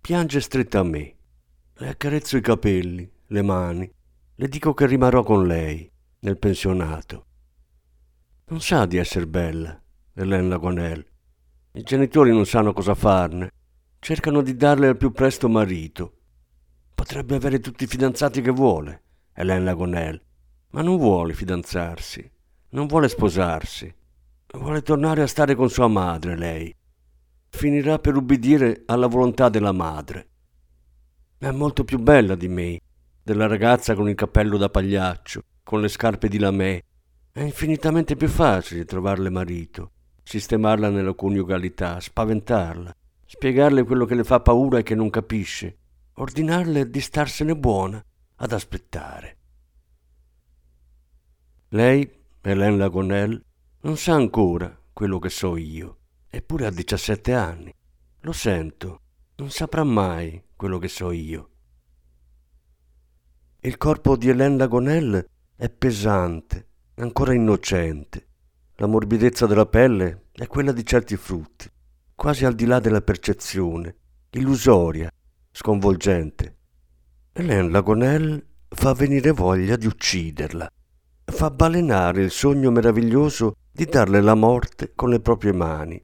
Piange 0.00 0.40
stretta 0.40 0.80
a 0.80 0.84
me. 0.84 1.14
Le 1.74 1.88
accarezzo 1.88 2.36
i 2.36 2.40
capelli, 2.40 3.10
le 3.26 3.42
mani, 3.42 3.90
le 4.34 4.48
dico 4.48 4.72
che 4.72 4.86
rimarrò 4.86 5.22
con 5.22 5.46
lei, 5.46 5.90
nel 6.20 6.38
pensionato. 6.38 7.26
Non 8.46 8.60
sa 8.60 8.86
di 8.86 8.96
essere 8.96 9.26
bella, 9.26 9.80
Hélène 10.14 10.48
Lagonel. 10.48 11.04
I 11.72 11.82
genitori 11.82 12.30
non 12.30 12.46
sanno 12.46 12.72
cosa 12.72 12.94
farne. 12.94 13.50
Cercano 13.98 14.42
di 14.42 14.54
darle 14.54 14.88
al 14.88 14.96
più 14.96 15.10
presto 15.10 15.48
marito. 15.48 16.18
Potrebbe 16.94 17.34
avere 17.34 17.60
tutti 17.60 17.84
i 17.84 17.88
fidanzati 17.88 18.40
che 18.40 18.50
vuole, 18.50 19.02
Hélène 19.34 19.64
Lagonel, 19.64 20.22
ma 20.70 20.82
non 20.82 20.96
vuole 20.96 21.34
fidanzarsi, 21.34 22.30
non 22.70 22.86
vuole 22.86 23.08
sposarsi. 23.08 23.92
Vuole 24.52 24.82
tornare 24.82 25.22
a 25.22 25.26
stare 25.26 25.54
con 25.54 25.68
sua 25.68 25.88
madre, 25.88 26.36
lei, 26.36 26.74
finirà 27.56 27.98
per 27.98 28.14
ubbidire 28.14 28.82
alla 28.86 29.06
volontà 29.06 29.48
della 29.48 29.72
madre. 29.72 30.28
È 31.38 31.50
molto 31.50 31.84
più 31.84 31.98
bella 31.98 32.34
di 32.34 32.48
me, 32.48 32.80
della 33.22 33.46
ragazza 33.46 33.94
con 33.94 34.08
il 34.08 34.14
cappello 34.14 34.58
da 34.58 34.68
pagliaccio, 34.68 35.40
con 35.64 35.80
le 35.80 35.88
scarpe 35.88 36.28
di 36.28 36.38
lamè. 36.38 36.80
È 37.32 37.40
infinitamente 37.40 38.14
più 38.14 38.28
facile 38.28 38.84
trovarle 38.84 39.30
marito, 39.30 39.90
sistemarla 40.22 40.90
nella 40.90 41.14
coniugalità, 41.14 41.98
spaventarla, 41.98 42.94
spiegarle 43.24 43.84
quello 43.84 44.04
che 44.04 44.14
le 44.14 44.24
fa 44.24 44.40
paura 44.40 44.78
e 44.78 44.82
che 44.82 44.94
non 44.94 45.10
capisce, 45.10 45.78
ordinarle 46.14 46.88
di 46.90 47.00
starsene 47.00 47.56
buona 47.56 48.02
ad 48.36 48.52
aspettare. 48.52 49.36
Lei, 51.70 52.08
Hélène 52.42 52.76
Lagonel, 52.76 53.42
non 53.80 53.96
sa 53.96 54.14
ancora 54.14 54.78
quello 54.92 55.18
che 55.18 55.30
so 55.30 55.56
io. 55.56 55.98
Eppure 56.28 56.66
ha 56.66 56.70
17 56.70 57.32
anni. 57.32 57.72
Lo 58.20 58.32
sento, 58.32 59.00
non 59.36 59.50
saprà 59.50 59.84
mai 59.84 60.42
quello 60.56 60.78
che 60.78 60.88
so 60.88 61.10
io. 61.12 61.50
Il 63.60 63.76
corpo 63.76 64.16
di 64.16 64.28
Hélène 64.28 64.56
Lagonel 64.56 65.24
è 65.54 65.68
pesante, 65.68 66.68
ancora 66.96 67.34
innocente. 67.34 68.28
La 68.76 68.86
morbidezza 68.86 69.46
della 69.46 69.66
pelle 69.66 70.28
è 70.32 70.46
quella 70.46 70.72
di 70.72 70.84
certi 70.84 71.16
frutti, 71.16 71.70
quasi 72.14 72.44
al 72.44 72.54
di 72.54 72.64
là 72.64 72.80
della 72.80 73.00
percezione, 73.00 73.96
illusoria, 74.30 75.10
sconvolgente. 75.50 76.56
Hélène 77.32 77.70
Lagonel 77.70 78.46
fa 78.68 78.92
venire 78.94 79.32
voglia 79.32 79.76
di 79.76 79.86
ucciderla, 79.86 80.70
fa 81.24 81.50
balenare 81.50 82.22
il 82.22 82.30
sogno 82.30 82.70
meraviglioso 82.70 83.56
di 83.70 83.84
darle 83.84 84.20
la 84.20 84.34
morte 84.34 84.92
con 84.94 85.10
le 85.10 85.20
proprie 85.20 85.52
mani 85.52 86.02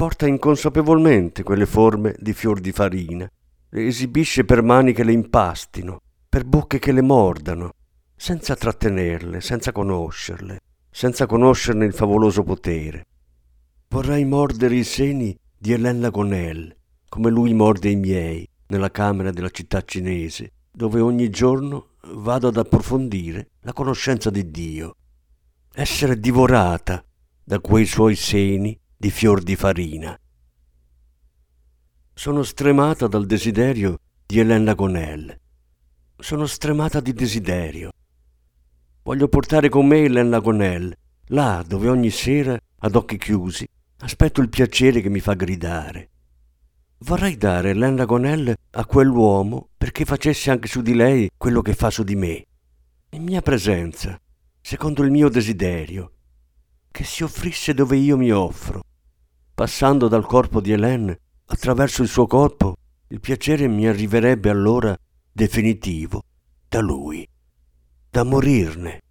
porta 0.00 0.26
inconsapevolmente 0.26 1.42
quelle 1.42 1.66
forme 1.66 2.16
di 2.18 2.32
fior 2.32 2.58
di 2.58 2.72
farina, 2.72 3.30
le 3.68 3.86
esibisce 3.86 4.46
per 4.46 4.62
mani 4.62 4.94
che 4.94 5.04
le 5.04 5.12
impastino, 5.12 6.00
per 6.26 6.46
bocche 6.46 6.78
che 6.78 6.90
le 6.90 7.02
mordano, 7.02 7.74
senza 8.16 8.56
trattenerle, 8.56 9.42
senza 9.42 9.72
conoscerle, 9.72 10.60
senza 10.90 11.26
conoscerne 11.26 11.84
il 11.84 11.92
favoloso 11.92 12.42
potere. 12.44 13.04
Vorrei 13.88 14.24
mordere 14.24 14.76
i 14.76 14.84
seni 14.84 15.38
di 15.54 15.74
Hélène 15.74 16.00
Lagonel, 16.00 16.74
come 17.06 17.28
lui 17.28 17.52
morde 17.52 17.90
i 17.90 17.96
miei, 17.96 18.48
nella 18.68 18.90
camera 18.90 19.30
della 19.30 19.50
città 19.50 19.82
cinese, 19.82 20.52
dove 20.72 21.00
ogni 21.00 21.28
giorno 21.28 21.88
vado 22.14 22.48
ad 22.48 22.56
approfondire 22.56 23.50
la 23.60 23.74
conoscenza 23.74 24.30
di 24.30 24.50
Dio. 24.50 24.96
Essere 25.74 26.18
divorata 26.18 27.04
da 27.44 27.60
quei 27.60 27.84
suoi 27.84 28.14
seni 28.14 28.80
di 29.00 29.10
fior 29.10 29.42
di 29.42 29.56
farina. 29.56 30.14
Sono 32.12 32.42
stremata 32.42 33.06
dal 33.06 33.24
desiderio 33.24 33.98
di 34.26 34.40
Hélène 34.40 34.74
Gonel. 34.74 35.40
Sono 36.18 36.44
stremata 36.44 37.00
di 37.00 37.14
desiderio. 37.14 37.92
Voglio 39.02 39.28
portare 39.28 39.70
con 39.70 39.86
me 39.86 40.04
Hélène 40.04 40.38
Gonel, 40.42 40.94
là 41.28 41.64
dove 41.66 41.88
ogni 41.88 42.10
sera, 42.10 42.60
ad 42.80 42.94
occhi 42.94 43.16
chiusi, 43.16 43.66
aspetto 44.00 44.42
il 44.42 44.50
piacere 44.50 45.00
che 45.00 45.08
mi 45.08 45.20
fa 45.20 45.32
gridare. 45.32 46.10
Vorrei 46.98 47.38
dare 47.38 47.70
Hélène 47.70 48.04
Gonel 48.04 48.54
a 48.72 48.84
quell'uomo 48.84 49.70
perché 49.78 50.04
facesse 50.04 50.50
anche 50.50 50.68
su 50.68 50.82
di 50.82 50.92
lei 50.92 51.30
quello 51.38 51.62
che 51.62 51.72
fa 51.72 51.88
su 51.88 52.04
di 52.04 52.16
me. 52.16 52.44
In 53.12 53.22
mia 53.22 53.40
presenza, 53.40 54.20
secondo 54.60 55.02
il 55.02 55.10
mio 55.10 55.30
desiderio, 55.30 56.12
che 56.90 57.04
si 57.04 57.22
offrisse 57.22 57.72
dove 57.72 57.96
io 57.96 58.18
mi 58.18 58.30
offro. 58.30 58.82
Passando 59.60 60.08
dal 60.08 60.24
corpo 60.24 60.62
di 60.62 60.72
Hélène 60.72 61.20
attraverso 61.48 62.00
il 62.00 62.08
suo 62.08 62.26
corpo, 62.26 62.76
il 63.08 63.20
piacere 63.20 63.68
mi 63.68 63.86
arriverebbe 63.86 64.48
allora 64.48 64.96
definitivo 65.30 66.22
da 66.66 66.80
lui, 66.80 67.28
da 68.08 68.24
morirne. 68.24 69.02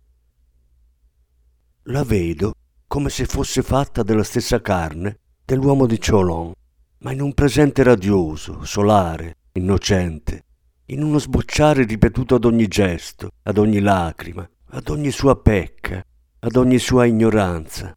La 1.83 2.03
vedo 2.03 2.53
come 2.87 3.11
se 3.11 3.25
fosse 3.25 3.61
fatta 3.61 4.01
della 4.01 4.23
stessa 4.23 4.59
carne 4.59 5.19
dell'uomo 5.45 5.85
di 5.85 5.99
Cholon, 5.99 6.51
ma 6.97 7.11
in 7.11 7.21
un 7.21 7.35
presente 7.35 7.83
radioso, 7.83 8.65
solare, 8.65 9.35
innocente, 9.51 10.45
in 10.85 11.03
uno 11.03 11.19
sbocciare 11.19 11.83
ripetuto 11.83 12.33
ad 12.33 12.45
ogni 12.45 12.67
gesto, 12.67 13.33
ad 13.43 13.59
ogni 13.59 13.81
lacrima, 13.81 14.49
ad 14.69 14.89
ogni 14.89 15.11
sua 15.11 15.39
pecca, 15.39 16.03
ad 16.39 16.55
ogni 16.55 16.79
sua 16.79 17.05
ignoranza. 17.05 17.95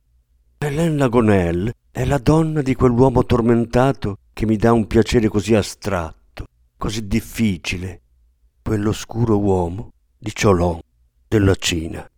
Hélène 0.59 0.99
Lagonel 0.99 1.73
è 1.95 2.07
la 2.07 2.17
donna 2.17 2.63
di 2.63 2.75
quell'uomo 2.75 3.27
tormentato 3.27 4.17
che 4.33 4.47
mi 4.47 4.57
dà 4.57 4.73
un 4.73 4.87
piacere 4.87 5.29
così 5.29 5.55
astratto, 5.55 6.47
così 6.79 7.07
difficile, 7.07 8.01
quell'oscuro 8.63 9.39
uomo 9.39 9.93
di 10.17 10.33
Cholon, 10.33 10.81
della 11.29 11.55
Cina. 11.55 12.09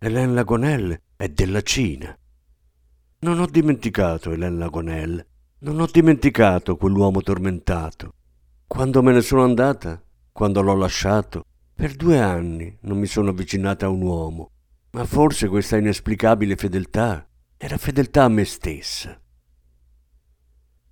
Hélène 0.00 0.32
Lagonel 0.32 1.00
è 1.14 1.28
della 1.28 1.60
Cina. 1.60 2.18
Non 3.20 3.38
ho 3.38 3.46
dimenticato 3.46 4.32
Hélène 4.32 4.58
Lagonel, 4.58 5.24
non 5.60 5.78
ho 5.78 5.86
dimenticato 5.86 6.76
quell'uomo 6.76 7.22
tormentato. 7.22 8.14
Quando 8.66 9.04
me 9.04 9.12
ne 9.12 9.20
sono 9.20 9.44
andata, 9.44 10.02
quando 10.32 10.62
l'ho 10.62 10.74
lasciato, 10.74 11.44
per 11.72 11.94
due 11.94 12.18
anni 12.18 12.76
non 12.80 12.98
mi 12.98 13.06
sono 13.06 13.30
avvicinata 13.30 13.86
a 13.86 13.90
un 13.90 14.02
uomo, 14.02 14.50
ma 14.90 15.04
forse 15.04 15.46
questa 15.46 15.76
inesplicabile 15.76 16.56
fedeltà 16.56 17.24
era 17.64 17.76
fedeltà 17.76 18.24
a 18.24 18.28
me 18.28 18.44
stessa. 18.44 19.16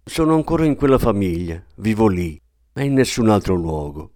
Sono 0.05 0.37
ancora 0.37 0.65
in 0.65 0.77
quella 0.77 0.99
famiglia, 0.99 1.61
vivo 1.79 2.07
lì, 2.07 2.41
ma 2.75 2.83
in 2.85 2.93
nessun 2.93 3.29
altro 3.29 3.57
luogo. 3.57 4.13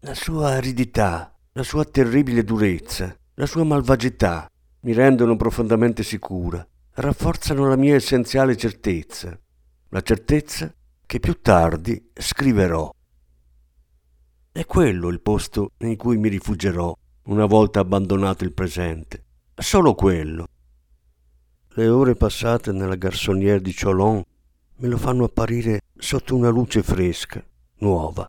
La 0.00 0.12
sua 0.12 0.48
aridità, 0.48 1.32
la 1.52 1.62
sua 1.62 1.84
terribile 1.84 2.42
durezza, 2.42 3.16
la 3.34 3.46
sua 3.46 3.62
malvagità 3.62 4.50
mi 4.80 4.92
rendono 4.94 5.36
profondamente 5.36 6.02
sicura, 6.02 6.66
rafforzano 6.94 7.68
la 7.68 7.76
mia 7.76 7.94
essenziale 7.94 8.56
certezza, 8.56 9.38
la 9.90 10.00
certezza 10.00 10.74
che 11.06 11.20
più 11.20 11.40
tardi 11.40 12.10
scriverò. 12.14 12.90
È 14.50 14.64
quello 14.66 15.06
il 15.06 15.20
posto 15.20 15.70
in 15.78 15.96
cui 15.96 16.16
mi 16.16 16.28
rifuggerò 16.28 16.92
una 17.26 17.46
volta 17.46 17.78
abbandonato 17.78 18.42
il 18.42 18.52
presente. 18.52 19.24
Solo 19.54 19.94
quello. 19.94 20.48
Le 21.74 21.88
ore 21.88 22.14
passate 22.16 22.70
nella 22.70 22.96
garçonnière 22.96 23.62
di 23.62 23.74
Cholon 23.74 24.22
me 24.76 24.88
lo 24.88 24.98
fanno 24.98 25.24
apparire 25.24 25.80
sotto 25.96 26.36
una 26.36 26.50
luce 26.50 26.82
fresca, 26.82 27.42
nuova. 27.78 28.28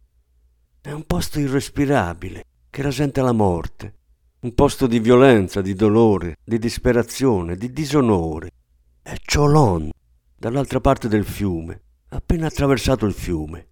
È 0.79 0.91
un 0.91 1.03
posto 1.05 1.41
irrespirabile 1.41 2.45
che 2.69 2.81
rasenta 2.81 3.21
la 3.21 3.33
morte, 3.33 3.95
un 4.39 4.53
posto 4.53 4.87
di 4.87 4.99
violenza, 4.99 5.59
di 5.59 5.73
dolore, 5.73 6.37
di 6.41 6.57
disperazione, 6.57 7.57
di 7.57 7.73
disonore. 7.73 8.51
È 9.01 9.13
Cholon, 9.25 9.89
dall'altra 10.37 10.79
parte 10.79 11.09
del 11.09 11.25
fiume, 11.25 11.81
appena 12.09 12.47
attraversato 12.47 13.05
il 13.05 13.13
fiume. 13.13 13.67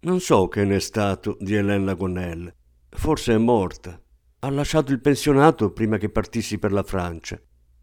Non 0.00 0.18
so 0.18 0.48
che 0.48 0.64
ne 0.64 0.74
è 0.74 0.80
stato 0.80 1.36
di 1.38 1.54
Hélène 1.54 1.84
Lagonel. 1.84 2.52
Forse 2.88 3.34
è 3.34 3.38
morta. 3.38 4.00
Ha 4.40 4.50
lasciato 4.50 4.90
il 4.90 5.00
pensionato 5.00 5.70
prima 5.70 5.98
che 5.98 6.08
partissi 6.08 6.58
per 6.58 6.72
la 6.72 6.82
Francia. 6.82 7.40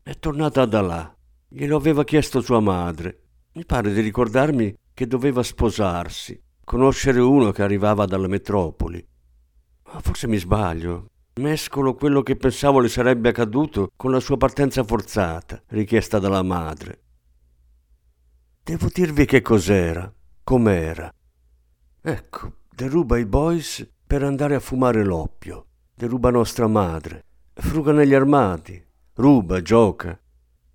È 0.08 0.18
tornata 0.20 0.64
da 0.64 0.80
là. 0.80 1.18
Glielo 1.50 1.76
aveva 1.76 2.06
chiesto 2.06 2.40
sua 2.40 2.62
madre. 2.62 3.24
Mi 3.56 3.66
pare 3.66 3.92
di 3.92 4.00
ricordarmi 4.00 4.74
che 4.94 5.06
doveva 5.06 5.44
sposarsi, 5.44 6.42
conoscere 6.64 7.20
uno 7.20 7.52
che 7.52 7.62
arrivava 7.62 8.06
dalla 8.06 8.30
metropoli. 8.30 9.06
Ma 9.92 10.00
forse 10.00 10.28
mi 10.28 10.38
sbaglio. 10.38 11.08
Mescolo 11.42 11.96
quello 11.96 12.24
che 12.24 12.38
pensavo 12.38 12.80
le 12.80 12.88
sarebbe 12.88 13.28
accaduto 13.28 13.90
con 13.98 14.12
la 14.12 14.22
sua 14.22 14.38
partenza 14.38 14.82
forzata, 14.86 15.62
richiesta 15.68 16.20
dalla 16.20 16.42
madre. 16.42 17.02
Devo 18.64 18.88
dirvi 18.90 19.26
che 19.26 19.42
cos'era, 19.42 20.10
com'era. 20.42 21.14
Ecco, 22.02 22.54
deruba 22.74 23.18
i 23.18 23.26
boys 23.26 23.86
per 24.08 24.24
andare 24.24 24.56
a 24.56 24.62
fumare 24.62 25.04
l'oppio, 25.04 25.66
deruba 25.94 26.30
nostra 26.30 26.68
madre, 26.68 27.26
fruga 27.52 27.92
negli 27.92 28.14
armadi, 28.14 28.86
ruba, 29.18 29.62
gioca. 29.62 30.20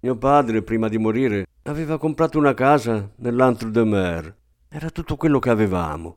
Mio 0.00 0.16
padre, 0.16 0.62
prima 0.62 0.88
di 0.88 0.98
morire, 0.98 1.46
aveva 1.62 1.98
comprato 1.98 2.38
una 2.38 2.54
casa 2.54 3.10
nell'Antre 3.16 3.70
de 3.70 3.84
Mer. 3.84 4.36
Era 4.68 4.90
tutto 4.90 5.16
quello 5.16 5.38
che 5.38 5.50
avevamo. 5.50 6.16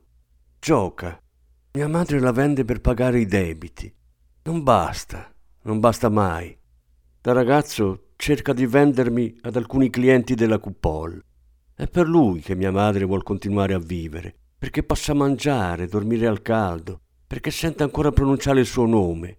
Gioca. 0.60 1.20
Mia 1.74 1.88
madre 1.88 2.20
la 2.20 2.32
vende 2.32 2.64
per 2.64 2.82
pagare 2.82 3.20
i 3.20 3.26
debiti. 3.26 3.94
Non 4.44 4.62
basta, 4.64 5.34
non 5.64 5.80
basta 5.80 6.10
mai. 6.10 6.58
Da 7.22 7.32
ragazzo 7.32 8.10
cerca 8.16 8.54
di 8.54 8.66
vendermi 8.66 9.38
ad 9.42 9.56
alcuni 9.56 9.90
clienti 9.90 10.36
della 10.36 10.60
Coupole. 10.60 11.22
È 11.74 11.88
per 11.88 12.08
lui 12.08 12.42
che 12.42 12.56
mia 12.56 12.72
madre 12.72 13.06
vuol 13.06 13.24
continuare 13.24 13.74
a 13.74 13.80
vivere 13.80 14.36
perché 14.66 14.82
possa 14.82 15.14
mangiare, 15.14 15.88
dormire 15.88 16.26
al 16.26 16.42
caldo, 16.42 17.02
perché 17.28 17.52
senta 17.52 17.84
ancora 17.84 18.12
pronunciare 18.12 18.62
il 18.62 18.66
suo 18.66 18.88
nome. 18.88 19.38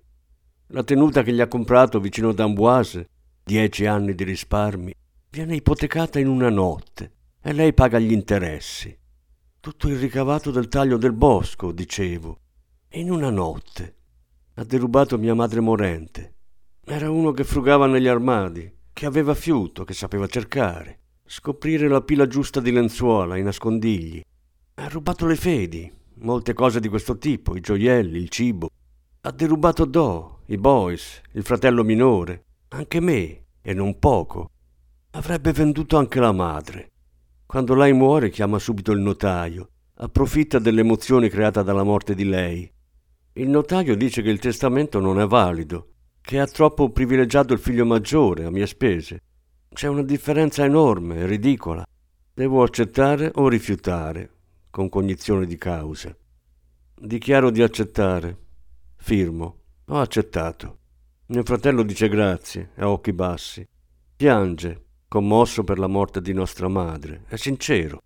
La 0.71 0.83
tenuta 0.83 1.23
che 1.23 1.33
gli 1.33 1.41
ha 1.41 1.47
comprato 1.47 2.01
vicino 2.01 2.31
ad 2.31 2.41
Amboise, 2.41 3.09
dieci 3.45 3.87
anni 3.87 4.17
di 4.17 4.25
risparmi, 4.25 4.93
viene 5.31 5.55
ipotecata 5.55 6.19
in 6.19 6.27
una 6.27 6.51
notte 6.51 7.13
e 7.41 7.53
lei 7.53 7.73
paga 7.73 8.01
gli 8.01 8.11
interessi. 8.11 8.97
Tutto 9.61 9.87
il 9.89 9.97
ricavato 9.97 10.51
del 10.51 10.67
taglio 10.67 10.97
del 10.97 11.13
bosco, 11.13 11.71
dicevo, 11.71 12.41
in 12.91 13.13
una 13.13 13.31
notte. 13.31 13.95
Ha 14.55 14.65
derubato 14.65 15.19
mia 15.19 15.35
madre 15.35 15.61
morente. 15.61 16.35
Era 16.85 17.11
uno 17.11 17.31
che 17.31 17.45
frugava 17.45 17.87
negli 17.87 18.09
armadi, 18.09 18.69
che 18.93 19.07
aveva 19.07 19.35
fiuto, 19.35 19.85
che 19.85 19.95
sapeva 19.95 20.27
cercare, 20.27 20.99
scoprire 21.25 21.87
la 21.87 22.01
pila 22.01 22.27
giusta 22.27 22.61
di 22.61 22.73
lenzuola, 22.73 23.37
i 23.37 23.43
nascondigli, 23.43 24.21
ha 24.75 24.89
rubato 24.89 25.27
le 25.27 25.37
fedi, 25.37 25.93
molte 26.15 26.55
cose 26.55 26.81
di 26.81 26.89
questo 26.89 27.19
tipo, 27.19 27.57
i 27.57 27.61
gioielli, 27.61 28.19
il 28.19 28.29
cibo. 28.31 28.69
Ha 29.27 29.33
derubato 29.33 29.85
Do, 29.87 30.43
i 30.47 30.57
boys, 30.57 31.21
il 31.33 31.43
fratello 31.43 31.83
minore, 31.83 32.45
anche 32.69 33.01
me, 33.01 33.47
e 33.61 33.75
non 33.75 33.99
poco. 33.99 34.51
Avrebbe 35.11 35.51
venduto 35.51 35.97
anche 35.97 36.21
la 36.21 36.31
madre. 36.31 36.93
Quando 37.45 37.75
lei 37.75 37.93
muore 37.93 38.31
chiama 38.31 38.61
subito 38.61 38.93
il 38.93 39.01
notaio, 39.01 39.71
approfitta 39.95 40.61
dell'emozione 40.61 41.29
creata 41.29 41.65
dalla 41.65 41.83
morte 41.83 42.15
di 42.15 42.25
lei. 42.25 42.73
Il 43.33 43.49
notaio 43.49 43.97
dice 43.97 44.23
che 44.23 44.31
il 44.31 44.39
testamento 44.39 45.01
non 45.01 45.19
è 45.19 45.27
valido, 45.27 45.95
che 46.21 46.39
ha 46.39 46.47
troppo 46.47 46.91
privilegiato 46.91 47.53
il 47.53 47.59
figlio 47.59 47.85
maggiore 47.85 48.45
a 48.45 48.51
mie 48.53 48.69
spese. 48.69 49.23
C'è 49.71 49.89
una 49.89 50.05
differenza 50.05 50.65
enorme, 50.65 51.27
ridicola. 51.27 51.85
Devo 52.33 52.63
accettare 52.63 53.33
o 53.35 53.49
rifiutare 53.49 54.31
con 54.71 54.89
cognizione 54.89 55.47
di 55.47 55.57
causa. 55.57 56.17
Dichiaro 56.95 57.51
di 57.51 57.63
accettare. 57.63 58.45
Firmo. 59.07 59.61
Ho 59.85 60.01
accettato. 60.01 60.79
Mio 61.27 61.45
fratello 61.45 61.85
dice 61.85 62.09
grazie, 62.09 62.71
a 62.79 62.91
occhi 62.91 63.13
bassi. 63.13 63.65
Piange, 64.17 64.83
commosso 65.07 65.63
per 65.63 65.79
la 65.79 65.87
morte 65.87 66.21
di 66.21 66.33
nostra 66.33 66.67
madre. 66.67 67.23
È 67.29 67.37
sincero. 67.37 68.01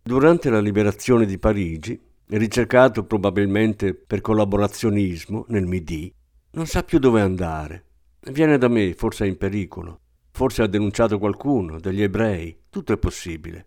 Durante 0.00 0.48
la 0.48 0.60
liberazione 0.60 1.26
di 1.26 1.36
Parigi, 1.36 2.00
ricercato 2.28 3.02
probabilmente 3.06 3.92
per 3.92 4.20
collaborazionismo 4.20 5.46
nel 5.48 5.66
Midi, 5.66 6.14
non 6.52 6.66
sa 6.66 6.84
più 6.84 7.00
dove 7.00 7.20
andare. 7.20 7.86
Viene 8.30 8.56
da 8.56 8.68
me, 8.68 8.94
forse 8.94 9.24
è 9.24 9.28
in 9.28 9.36
pericolo. 9.36 9.98
Forse 10.30 10.62
ha 10.62 10.68
denunciato 10.68 11.18
qualcuno, 11.18 11.80
degli 11.80 12.02
ebrei. 12.02 12.56
Tutto 12.70 12.92
è 12.92 12.98
possibile. 12.98 13.66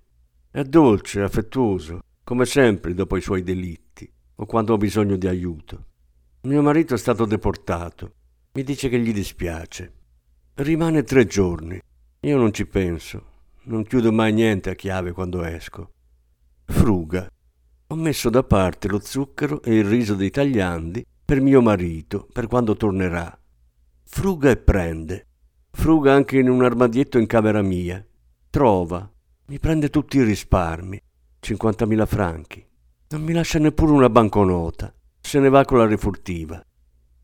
È 0.50 0.64
dolce, 0.64 1.24
affettuoso, 1.24 2.00
come 2.24 2.46
sempre 2.46 2.94
dopo 2.94 3.18
i 3.18 3.22
suoi 3.22 3.44
delitti 3.44 4.10
o 4.36 4.46
quando 4.46 4.72
ho 4.72 4.78
bisogno 4.78 5.18
di 5.18 5.28
aiuto. 5.28 5.88
Mio 6.46 6.62
marito 6.62 6.94
è 6.94 6.98
stato 6.98 7.24
deportato. 7.24 8.16
Mi 8.52 8.64
dice 8.64 8.90
che 8.90 9.00
gli 9.00 9.14
dispiace. 9.14 9.94
Rimane 10.56 11.04
tre 11.04 11.26
giorni. 11.26 11.80
Io 12.20 12.38
non 12.38 12.52
ci 12.52 12.66
penso. 12.66 13.24
Non 13.64 13.86
chiudo 13.86 14.12
mai 14.12 14.34
niente 14.34 14.70
a 14.70 14.76
chiave 14.76 15.14
quando 15.14 15.42
esco. 15.46 15.92
Fruga. 16.66 17.30
Ho 17.88 17.96
messo 17.96 18.30
da 18.30 18.44
parte 18.44 18.90
lo 18.90 19.00
zucchero 19.00 19.62
e 19.62 19.74
il 19.74 19.86
riso 19.86 20.16
dei 20.16 20.32
tagliandi 20.32 21.06
per 21.24 21.40
mio 21.40 21.62
marito, 21.62 22.28
per 22.34 22.48
quando 22.48 22.76
tornerà. 22.76 23.40
Fruga 24.04 24.50
e 24.50 24.58
prende. 24.58 25.28
Fruga 25.72 26.14
anche 26.14 26.38
in 26.40 26.50
un 26.50 26.62
armadietto 26.62 27.20
in 27.20 27.26
camera 27.26 27.62
mia. 27.62 28.06
Trova. 28.50 29.10
Mi 29.46 29.60
prende 29.60 29.90
tutti 29.90 30.18
i 30.18 30.24
risparmi. 30.24 31.02
50.000 31.42 32.06
franchi. 32.06 32.68
Non 33.08 33.24
mi 33.24 33.32
lascia 33.32 33.60
neppure 33.60 33.94
una 33.94 34.10
banconota. 34.10 34.94
Se 35.26 35.40
ne 35.40 35.50
va 35.50 35.66
con 35.66 35.80
la 35.80 35.88
rifurtiva. 35.88 36.64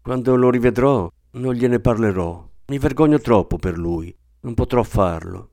Quando 0.01 0.35
lo 0.35 0.49
rivedrò, 0.49 1.11
non 1.31 1.53
gliene 1.53 1.79
parlerò. 1.79 2.49
Mi 2.67 2.79
vergogno 2.79 3.19
troppo 3.19 3.57
per 3.57 3.77
lui, 3.77 4.15
non 4.39 4.55
potrò 4.55 4.81
farlo. 4.81 5.49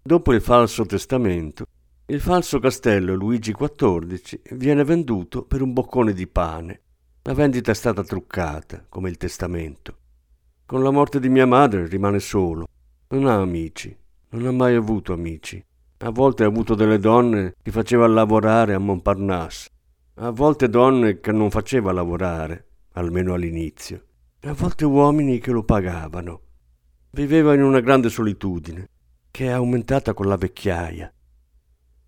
Dopo 0.00 0.32
il 0.32 0.40
falso 0.40 0.86
testamento, 0.86 1.66
il 2.06 2.20
falso 2.20 2.60
castello 2.60 3.14
Luigi 3.14 3.52
XIV 3.52 4.54
viene 4.54 4.84
venduto 4.84 5.42
per 5.42 5.60
un 5.60 5.74
boccone 5.74 6.14
di 6.14 6.26
pane. 6.26 6.80
La 7.22 7.34
vendita 7.34 7.72
è 7.72 7.74
stata 7.74 8.02
truccata, 8.02 8.86
come 8.88 9.10
il 9.10 9.18
testamento. 9.18 9.96
Con 10.64 10.82
la 10.82 10.90
morte 10.90 11.20
di 11.20 11.28
mia 11.28 11.46
madre 11.46 11.86
rimane 11.88 12.20
solo. 12.20 12.66
Non 13.08 13.26
ha 13.26 13.34
amici, 13.34 13.94
non 14.30 14.46
ha 14.46 14.52
mai 14.52 14.76
avuto 14.76 15.12
amici. 15.12 15.62
A 15.98 16.10
volte 16.10 16.44
ha 16.44 16.46
avuto 16.46 16.74
delle 16.74 16.98
donne 16.98 17.54
che 17.60 17.70
faceva 17.70 18.06
lavorare 18.06 18.72
a 18.72 18.78
Montparnasse, 18.78 19.68
a 20.24 20.30
volte 20.30 20.68
donne 20.68 21.18
che 21.18 21.32
non 21.32 21.50
faceva 21.50 21.90
lavorare, 21.90 22.68
almeno 22.92 23.34
all'inizio 23.34 24.04
a 24.44 24.54
volte 24.54 24.84
uomini 24.84 25.38
che 25.38 25.52
lo 25.52 25.62
pagavano. 25.62 26.40
Viveva 27.10 27.54
in 27.54 27.62
una 27.62 27.80
grande 27.80 28.08
solitudine, 28.08 28.88
che 29.30 29.46
è 29.46 29.50
aumentata 29.50 30.14
con 30.14 30.26
la 30.26 30.36
vecchiaia. 30.36 31.12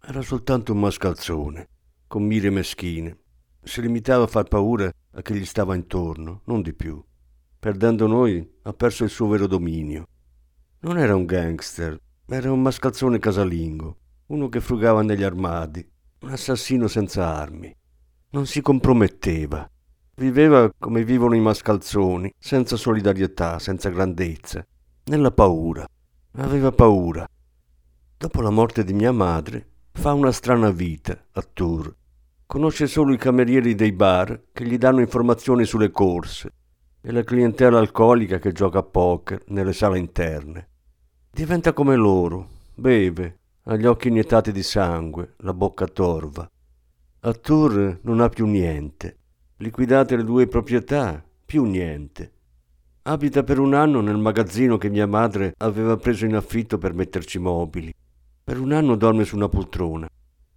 Era 0.00 0.22
soltanto 0.22 0.72
un 0.72 0.80
mascalzone, 0.80 1.68
con 2.08 2.24
mire 2.24 2.50
meschine. 2.50 3.16
Si 3.62 3.80
limitava 3.80 4.24
a 4.24 4.28
far 4.28 4.48
paura 4.48 4.92
a 5.12 5.22
chi 5.22 5.34
gli 5.34 5.44
stava 5.44 5.76
intorno, 5.76 6.42
non 6.46 6.60
di 6.62 6.72
più. 6.72 7.02
Perdendo 7.58 8.08
noi, 8.08 8.48
ha 8.62 8.72
perso 8.72 9.04
il 9.04 9.10
suo 9.10 9.28
vero 9.28 9.46
dominio. 9.46 10.06
Non 10.80 10.98
era 10.98 11.14
un 11.14 11.24
gangster, 11.24 11.96
era 12.26 12.50
un 12.50 12.62
mascalzone 12.62 13.20
casalingo, 13.20 13.96
uno 14.26 14.48
che 14.48 14.60
frugava 14.60 15.02
negli 15.02 15.22
armadi, 15.22 15.88
un 16.20 16.30
assassino 16.30 16.88
senza 16.88 17.32
armi. 17.32 17.74
Non 18.34 18.46
si 18.46 18.60
comprometteva, 18.60 19.70
Viveva 20.16 20.68
come 20.76 21.04
vivono 21.04 21.36
i 21.36 21.40
mascalzoni, 21.40 22.32
senza 22.36 22.76
solidarietà, 22.76 23.60
senza 23.60 23.90
grandezza, 23.90 24.66
nella 25.04 25.30
paura. 25.30 25.86
Aveva 26.38 26.72
paura. 26.72 27.28
Dopo 28.16 28.40
la 28.40 28.50
morte 28.50 28.82
di 28.82 28.92
mia 28.92 29.12
madre, 29.12 29.66
fa 29.92 30.14
una 30.14 30.32
strana 30.32 30.70
vita 30.70 31.16
a 31.30 31.46
Tours. 31.52 31.94
Conosce 32.44 32.88
solo 32.88 33.12
i 33.12 33.18
camerieri 33.18 33.76
dei 33.76 33.92
bar 33.92 34.46
che 34.52 34.64
gli 34.64 34.78
danno 34.78 34.98
informazioni 34.98 35.64
sulle 35.64 35.92
corse 35.92 36.50
e 37.00 37.12
la 37.12 37.22
clientela 37.22 37.78
alcolica 37.78 38.40
che 38.40 38.50
gioca 38.50 38.80
a 38.80 38.82
poker 38.82 39.44
nelle 39.48 39.72
sale 39.72 39.98
interne. 39.98 40.68
Diventa 41.30 41.72
come 41.72 41.94
loro, 41.94 42.48
beve, 42.74 43.38
ha 43.62 43.76
gli 43.76 43.86
occhi 43.86 44.08
iniettati 44.08 44.50
di 44.50 44.64
sangue, 44.64 45.34
la 45.38 45.54
bocca 45.54 45.86
torva. 45.86 46.48
A 47.26 47.32
Tours 47.32 48.00
non 48.02 48.20
ha 48.20 48.28
più 48.28 48.44
niente 48.44 49.16
liquidate 49.56 50.14
le 50.14 50.24
due 50.24 50.46
proprietà, 50.46 51.24
più 51.46 51.64
niente. 51.64 52.32
Abita 53.04 53.42
per 53.42 53.58
un 53.58 53.72
anno 53.72 54.02
nel 54.02 54.18
magazzino 54.18 54.76
che 54.76 54.90
mia 54.90 55.06
madre 55.06 55.54
aveva 55.56 55.96
preso 55.96 56.26
in 56.26 56.34
affitto 56.34 56.76
per 56.76 56.92
metterci 56.92 57.38
mobili. 57.38 57.94
Per 58.44 58.60
un 58.60 58.72
anno 58.72 58.94
dorme 58.94 59.24
su 59.24 59.36
una 59.36 59.48
poltrona. 59.48 60.06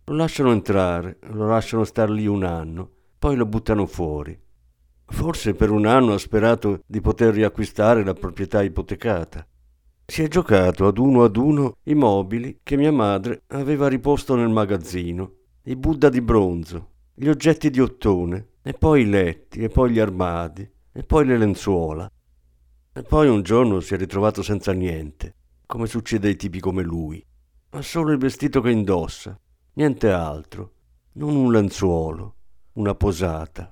Lo 0.04 0.14
lasciano 0.14 0.52
entrare, 0.52 1.20
lo 1.30 1.48
lasciano 1.48 1.86
star 1.86 2.10
lì 2.10 2.28
un 2.28 2.44
anno, 2.44 2.90
poi 3.18 3.38
lo 3.38 3.46
buttano 3.46 3.86
fuori. 3.86 4.38
Forse 5.06 5.54
per 5.54 5.72
un 5.72 5.86
anno 5.86 6.16
ha 6.16 6.18
sperato 6.18 6.82
di 6.86 7.00
poter 7.00 7.34
riacquistare 7.34 8.04
la 8.04 8.14
proprietà 8.14 8.62
ipotecata. 8.62 9.48
Si 10.06 10.22
è 10.22 10.28
giocato 10.28 10.86
ad 10.86 10.98
uno 10.98 11.24
ad 11.24 11.38
uno 11.38 11.78
i 11.84 11.94
mobili 11.94 12.60
che 12.62 12.76
mia 12.76 12.92
madre 12.92 13.44
aveva 13.48 13.88
riposto 13.88 14.36
nel 14.36 14.50
magazzino, 14.50 15.32
i 15.68 15.76
Buddha 15.76 16.08
di 16.08 16.22
bronzo, 16.22 16.92
gli 17.14 17.28
oggetti 17.28 17.70
di 17.70 17.82
ottone, 17.82 18.52
e 18.62 18.72
poi 18.72 19.02
i 19.02 19.06
letti, 19.06 19.60
e 19.60 19.68
poi 19.68 19.92
gli 19.92 20.00
armadi, 20.00 20.70
e 20.94 21.04
poi 21.04 21.26
le 21.26 21.38
lenzuola. 21.38 22.10
E 22.94 23.02
poi 23.02 23.28
un 23.28 23.42
giorno 23.42 23.82
si 23.82 23.94
è 23.94 23.98
ritrovato 23.98 24.42
senza 24.42 24.72
niente, 24.72 25.36
come 25.66 25.86
succede 25.86 26.30
ai 26.30 26.38
tipi 26.38 26.62
come 26.62 26.84
lui. 26.84 27.22
Ma 27.72 27.82
solo 27.82 28.14
il 28.14 28.18
vestito 28.18 28.62
che 28.62 28.72
indossa, 28.72 29.38
niente 29.74 30.10
altro, 30.10 30.72
non 31.14 31.36
un 31.36 31.52
lenzuolo, 31.52 32.36
una 32.74 32.96
posata. 32.96 33.70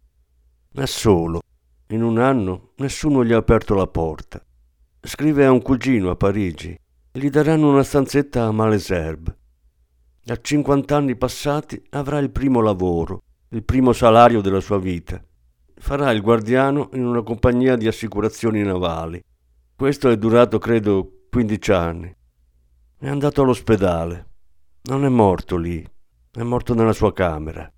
È 0.73 0.85
solo. 0.85 1.39
In 1.87 2.03
un 2.03 2.19
anno 2.19 2.71
nessuno 2.75 3.23
gli 3.23 3.31
ha 3.31 3.37
aperto 3.37 3.73
la 3.73 3.87
porta. 3.87 4.43
Scrive 4.99 5.45
a 5.45 5.51
un 5.51 5.61
cugino 5.61 6.09
a 6.09 6.17
Parigi. 6.17 6.77
Gli 7.13 7.29
daranno 7.29 7.69
una 7.69 7.83
stanzetta 7.83 8.43
a 8.43 8.51
Malesherbes. 8.51 9.43
A 10.27 10.39
50 10.41 10.95
anni 10.95 11.15
passati 11.15 11.81
avrà 11.91 12.19
il 12.19 12.31
primo 12.31 12.61
lavoro 12.61 13.23
il 13.55 13.63
primo 13.63 13.93
salario 13.93 14.41
della 14.41 14.59
sua 14.59 14.77
vita. 14.77 15.23
Farà 15.77 16.11
il 16.11 16.21
guardiano 16.21 16.89
in 16.93 17.05
una 17.05 17.21
compagnia 17.21 17.77
di 17.77 17.87
assicurazioni 17.87 18.61
navali. 18.63 19.23
Questo 19.75 20.09
è 20.09 20.17
durato, 20.17 20.57
credo, 20.57 21.27
15 21.29 21.71
anni. 21.71 22.15
È 22.97 23.07
andato 23.07 23.41
all'ospedale. 23.41 24.29
Non 24.83 25.05
è 25.05 25.09
morto 25.09 25.55
lì, 25.55 25.87
è 26.31 26.41
morto 26.41 26.73
nella 26.73 26.91
sua 26.91 27.13
camera. 27.13 27.71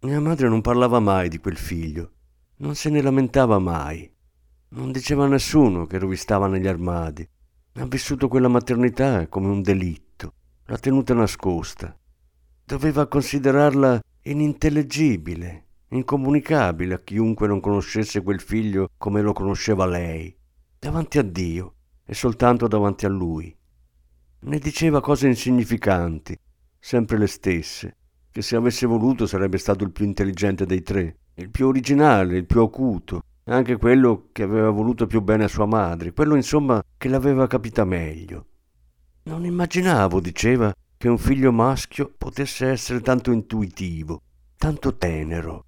Mia 0.00 0.20
madre 0.20 0.48
non 0.48 0.60
parlava 0.62 0.98
mai 0.98 1.28
di 1.28 1.38
quel 1.38 1.56
figlio, 1.56 2.10
non 2.56 2.74
se 2.74 2.90
ne 2.90 3.02
lamentava 3.02 3.60
mai. 3.60 4.12
Non 4.70 4.90
diceva 4.90 5.26
a 5.26 5.28
nessuno 5.28 5.86
che 5.86 5.98
rovistava 5.98 6.48
negli 6.48 6.66
armadi. 6.66 7.28
Ha 7.74 7.86
vissuto 7.86 8.26
quella 8.26 8.48
maternità 8.48 9.28
come 9.28 9.46
un 9.46 9.62
delitto, 9.62 10.11
l'ha 10.72 10.78
tenuta 10.78 11.12
nascosta 11.12 11.94
doveva 12.64 13.06
considerarla 13.06 14.00
inintellegibile, 14.22 15.66
incomunicabile 15.88 16.94
a 16.94 17.00
chiunque 17.00 17.46
non 17.46 17.60
conoscesse 17.60 18.22
quel 18.22 18.40
figlio 18.40 18.88
come 18.96 19.20
lo 19.20 19.34
conosceva 19.34 19.84
lei, 19.84 20.34
davanti 20.78 21.18
a 21.18 21.22
Dio 21.22 21.74
e 22.06 22.14
soltanto 22.14 22.68
davanti 22.68 23.04
a 23.04 23.10
lui. 23.10 23.54
Ne 24.44 24.58
diceva 24.58 25.02
cose 25.02 25.26
insignificanti, 25.26 26.38
sempre 26.78 27.18
le 27.18 27.26
stesse, 27.26 27.96
che 28.30 28.40
se 28.40 28.56
avesse 28.56 28.86
voluto 28.86 29.26
sarebbe 29.26 29.58
stato 29.58 29.84
il 29.84 29.92
più 29.92 30.06
intelligente 30.06 30.64
dei 30.64 30.80
tre, 30.80 31.18
il 31.34 31.50
più 31.50 31.66
originale, 31.66 32.38
il 32.38 32.46
più 32.46 32.62
acuto, 32.62 33.24
anche 33.44 33.76
quello 33.76 34.28
che 34.32 34.42
aveva 34.42 34.70
voluto 34.70 35.06
più 35.06 35.20
bene 35.20 35.44
a 35.44 35.48
sua 35.48 35.66
madre, 35.66 36.14
quello 36.14 36.34
insomma 36.34 36.82
che 36.96 37.10
l'aveva 37.10 37.46
capita 37.46 37.84
meglio. 37.84 38.46
Non 39.24 39.44
immaginavo, 39.44 40.20
diceva, 40.20 40.74
che 40.96 41.08
un 41.08 41.16
figlio 41.16 41.52
maschio 41.52 42.12
potesse 42.16 42.66
essere 42.66 43.00
tanto 43.00 43.30
intuitivo, 43.30 44.20
tanto 44.56 44.96
tenero. 44.96 45.64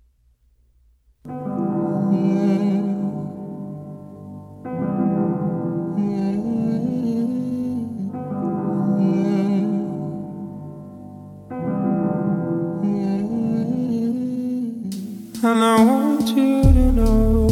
And 15.47 15.62
I 15.62 15.85
want 15.85 16.29
you 16.31 16.62
to 16.62 16.93
know 16.93 17.47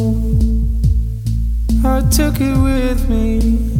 I 1.85 2.01
took 2.09 2.41
it 2.41 2.57
with 2.57 3.07
me 3.07 3.72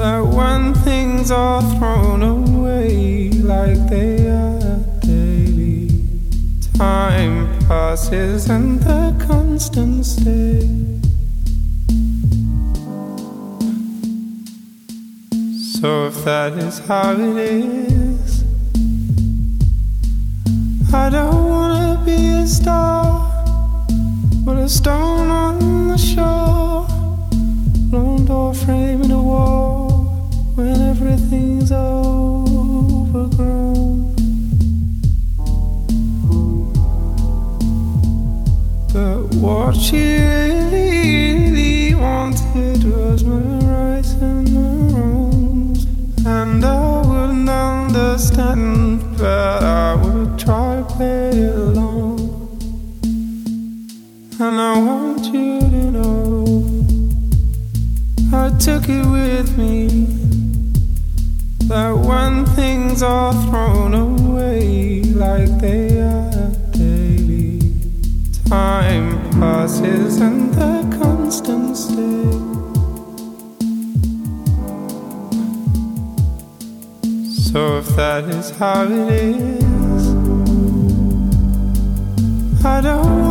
that 0.00 0.24
when 0.24 0.72
things 0.76 1.30
are 1.30 1.60
thrown 1.76 2.22
away 2.22 3.28
like 3.32 3.76
they 3.90 4.26
are 4.28 4.78
daily, 5.00 5.90
time 6.78 7.46
passes 7.68 8.48
and 8.48 8.80
the 8.80 9.14
constant 9.28 10.06
stay. 10.06 10.60
So 15.78 16.06
if 16.06 16.24
that 16.24 16.54
is 16.54 16.78
how 16.78 17.12
it 17.12 17.36
is, 17.36 18.42
I 20.94 21.10
don't 21.10 21.44
wanna 21.44 22.02
be 22.06 22.20
a 22.42 22.46
star, 22.46 23.04
but 24.46 24.56
a 24.56 24.68
stone 24.68 25.28
on 25.28 25.88
the 25.88 25.98
shore, 25.98 26.86
lone 27.92 28.24
door 28.24 28.54
when 28.54 29.09
everything's 31.32 31.70
overgrown. 31.70 33.24
But 38.92 39.34
what 39.36 39.76
she 39.76 40.18
really 40.72 41.94
wanted 41.94 42.82
was 42.84 43.22
my 43.22 43.58
rights 43.64 44.12
and 44.14 44.52
my 44.52 44.98
wrongs, 44.98 45.86
and 46.26 46.64
I 46.64 47.02
wouldn't 47.06 47.48
understand, 47.48 49.02
but 49.16 49.62
I 49.62 49.94
would 49.94 50.38
try 50.38 50.76
to 50.78 50.84
play 50.84 51.30
along. 51.46 52.18
And 54.40 54.60
I 54.60 54.78
want 54.78 55.26
you 55.26 55.60
to 55.60 55.90
know 55.92 56.44
I 58.32 58.50
took 58.58 58.88
it 58.88 59.06
with 59.06 59.58
me 59.58 59.99
things 63.00 63.02
are 63.02 63.32
thrown 63.48 63.94
away 63.94 65.02
like 65.02 65.48
they 65.58 66.00
are 66.00 66.50
daily, 66.72 67.58
time 68.46 69.18
passes 69.32 70.20
and 70.20 70.52
the 70.52 70.98
constant 70.98 71.76
stay. 71.76 72.30
So 77.50 77.78
if 77.78 77.88
that 77.96 78.24
is 78.24 78.50
how 78.50 78.84
it 78.84 78.90
is, 78.90 80.08
I 82.64 82.80
don't 82.82 83.29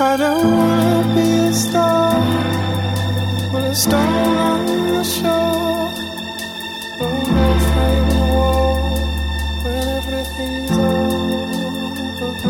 I 0.00 0.16
don't 0.16 0.56
wanna 0.58 1.14
be 1.14 1.38
a 1.46 1.52
star, 1.52 2.20
but 3.52 3.62
a 3.62 3.74
stone 3.76 4.36
on 4.50 4.66
the 4.66 5.04
shore, 5.04 5.88
or 7.00 7.16
no 7.36 7.46
frame 7.68 8.08
when 9.62 9.86
everything's 9.98 10.78
overgrown. 12.12 12.44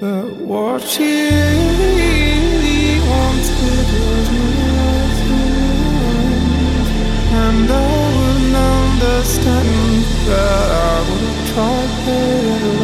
But 0.00 0.28
what 0.50 0.82
she 0.82 1.10
really 1.78 2.98
wanted 3.08 3.88
was 4.00 4.28
and 7.36 7.70
I 7.70 7.72
wouldn't 8.16 8.56
understand 8.56 10.02
that 10.26 10.68
I 10.70 10.94
would 11.08 11.23
try 11.54 11.86
to 11.86 12.02
play 12.02 12.50
it 12.50 12.62
along, 12.62 12.80
and 12.80 12.83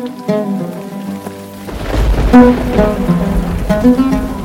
Thank 3.81 4.35
you. 4.35 4.40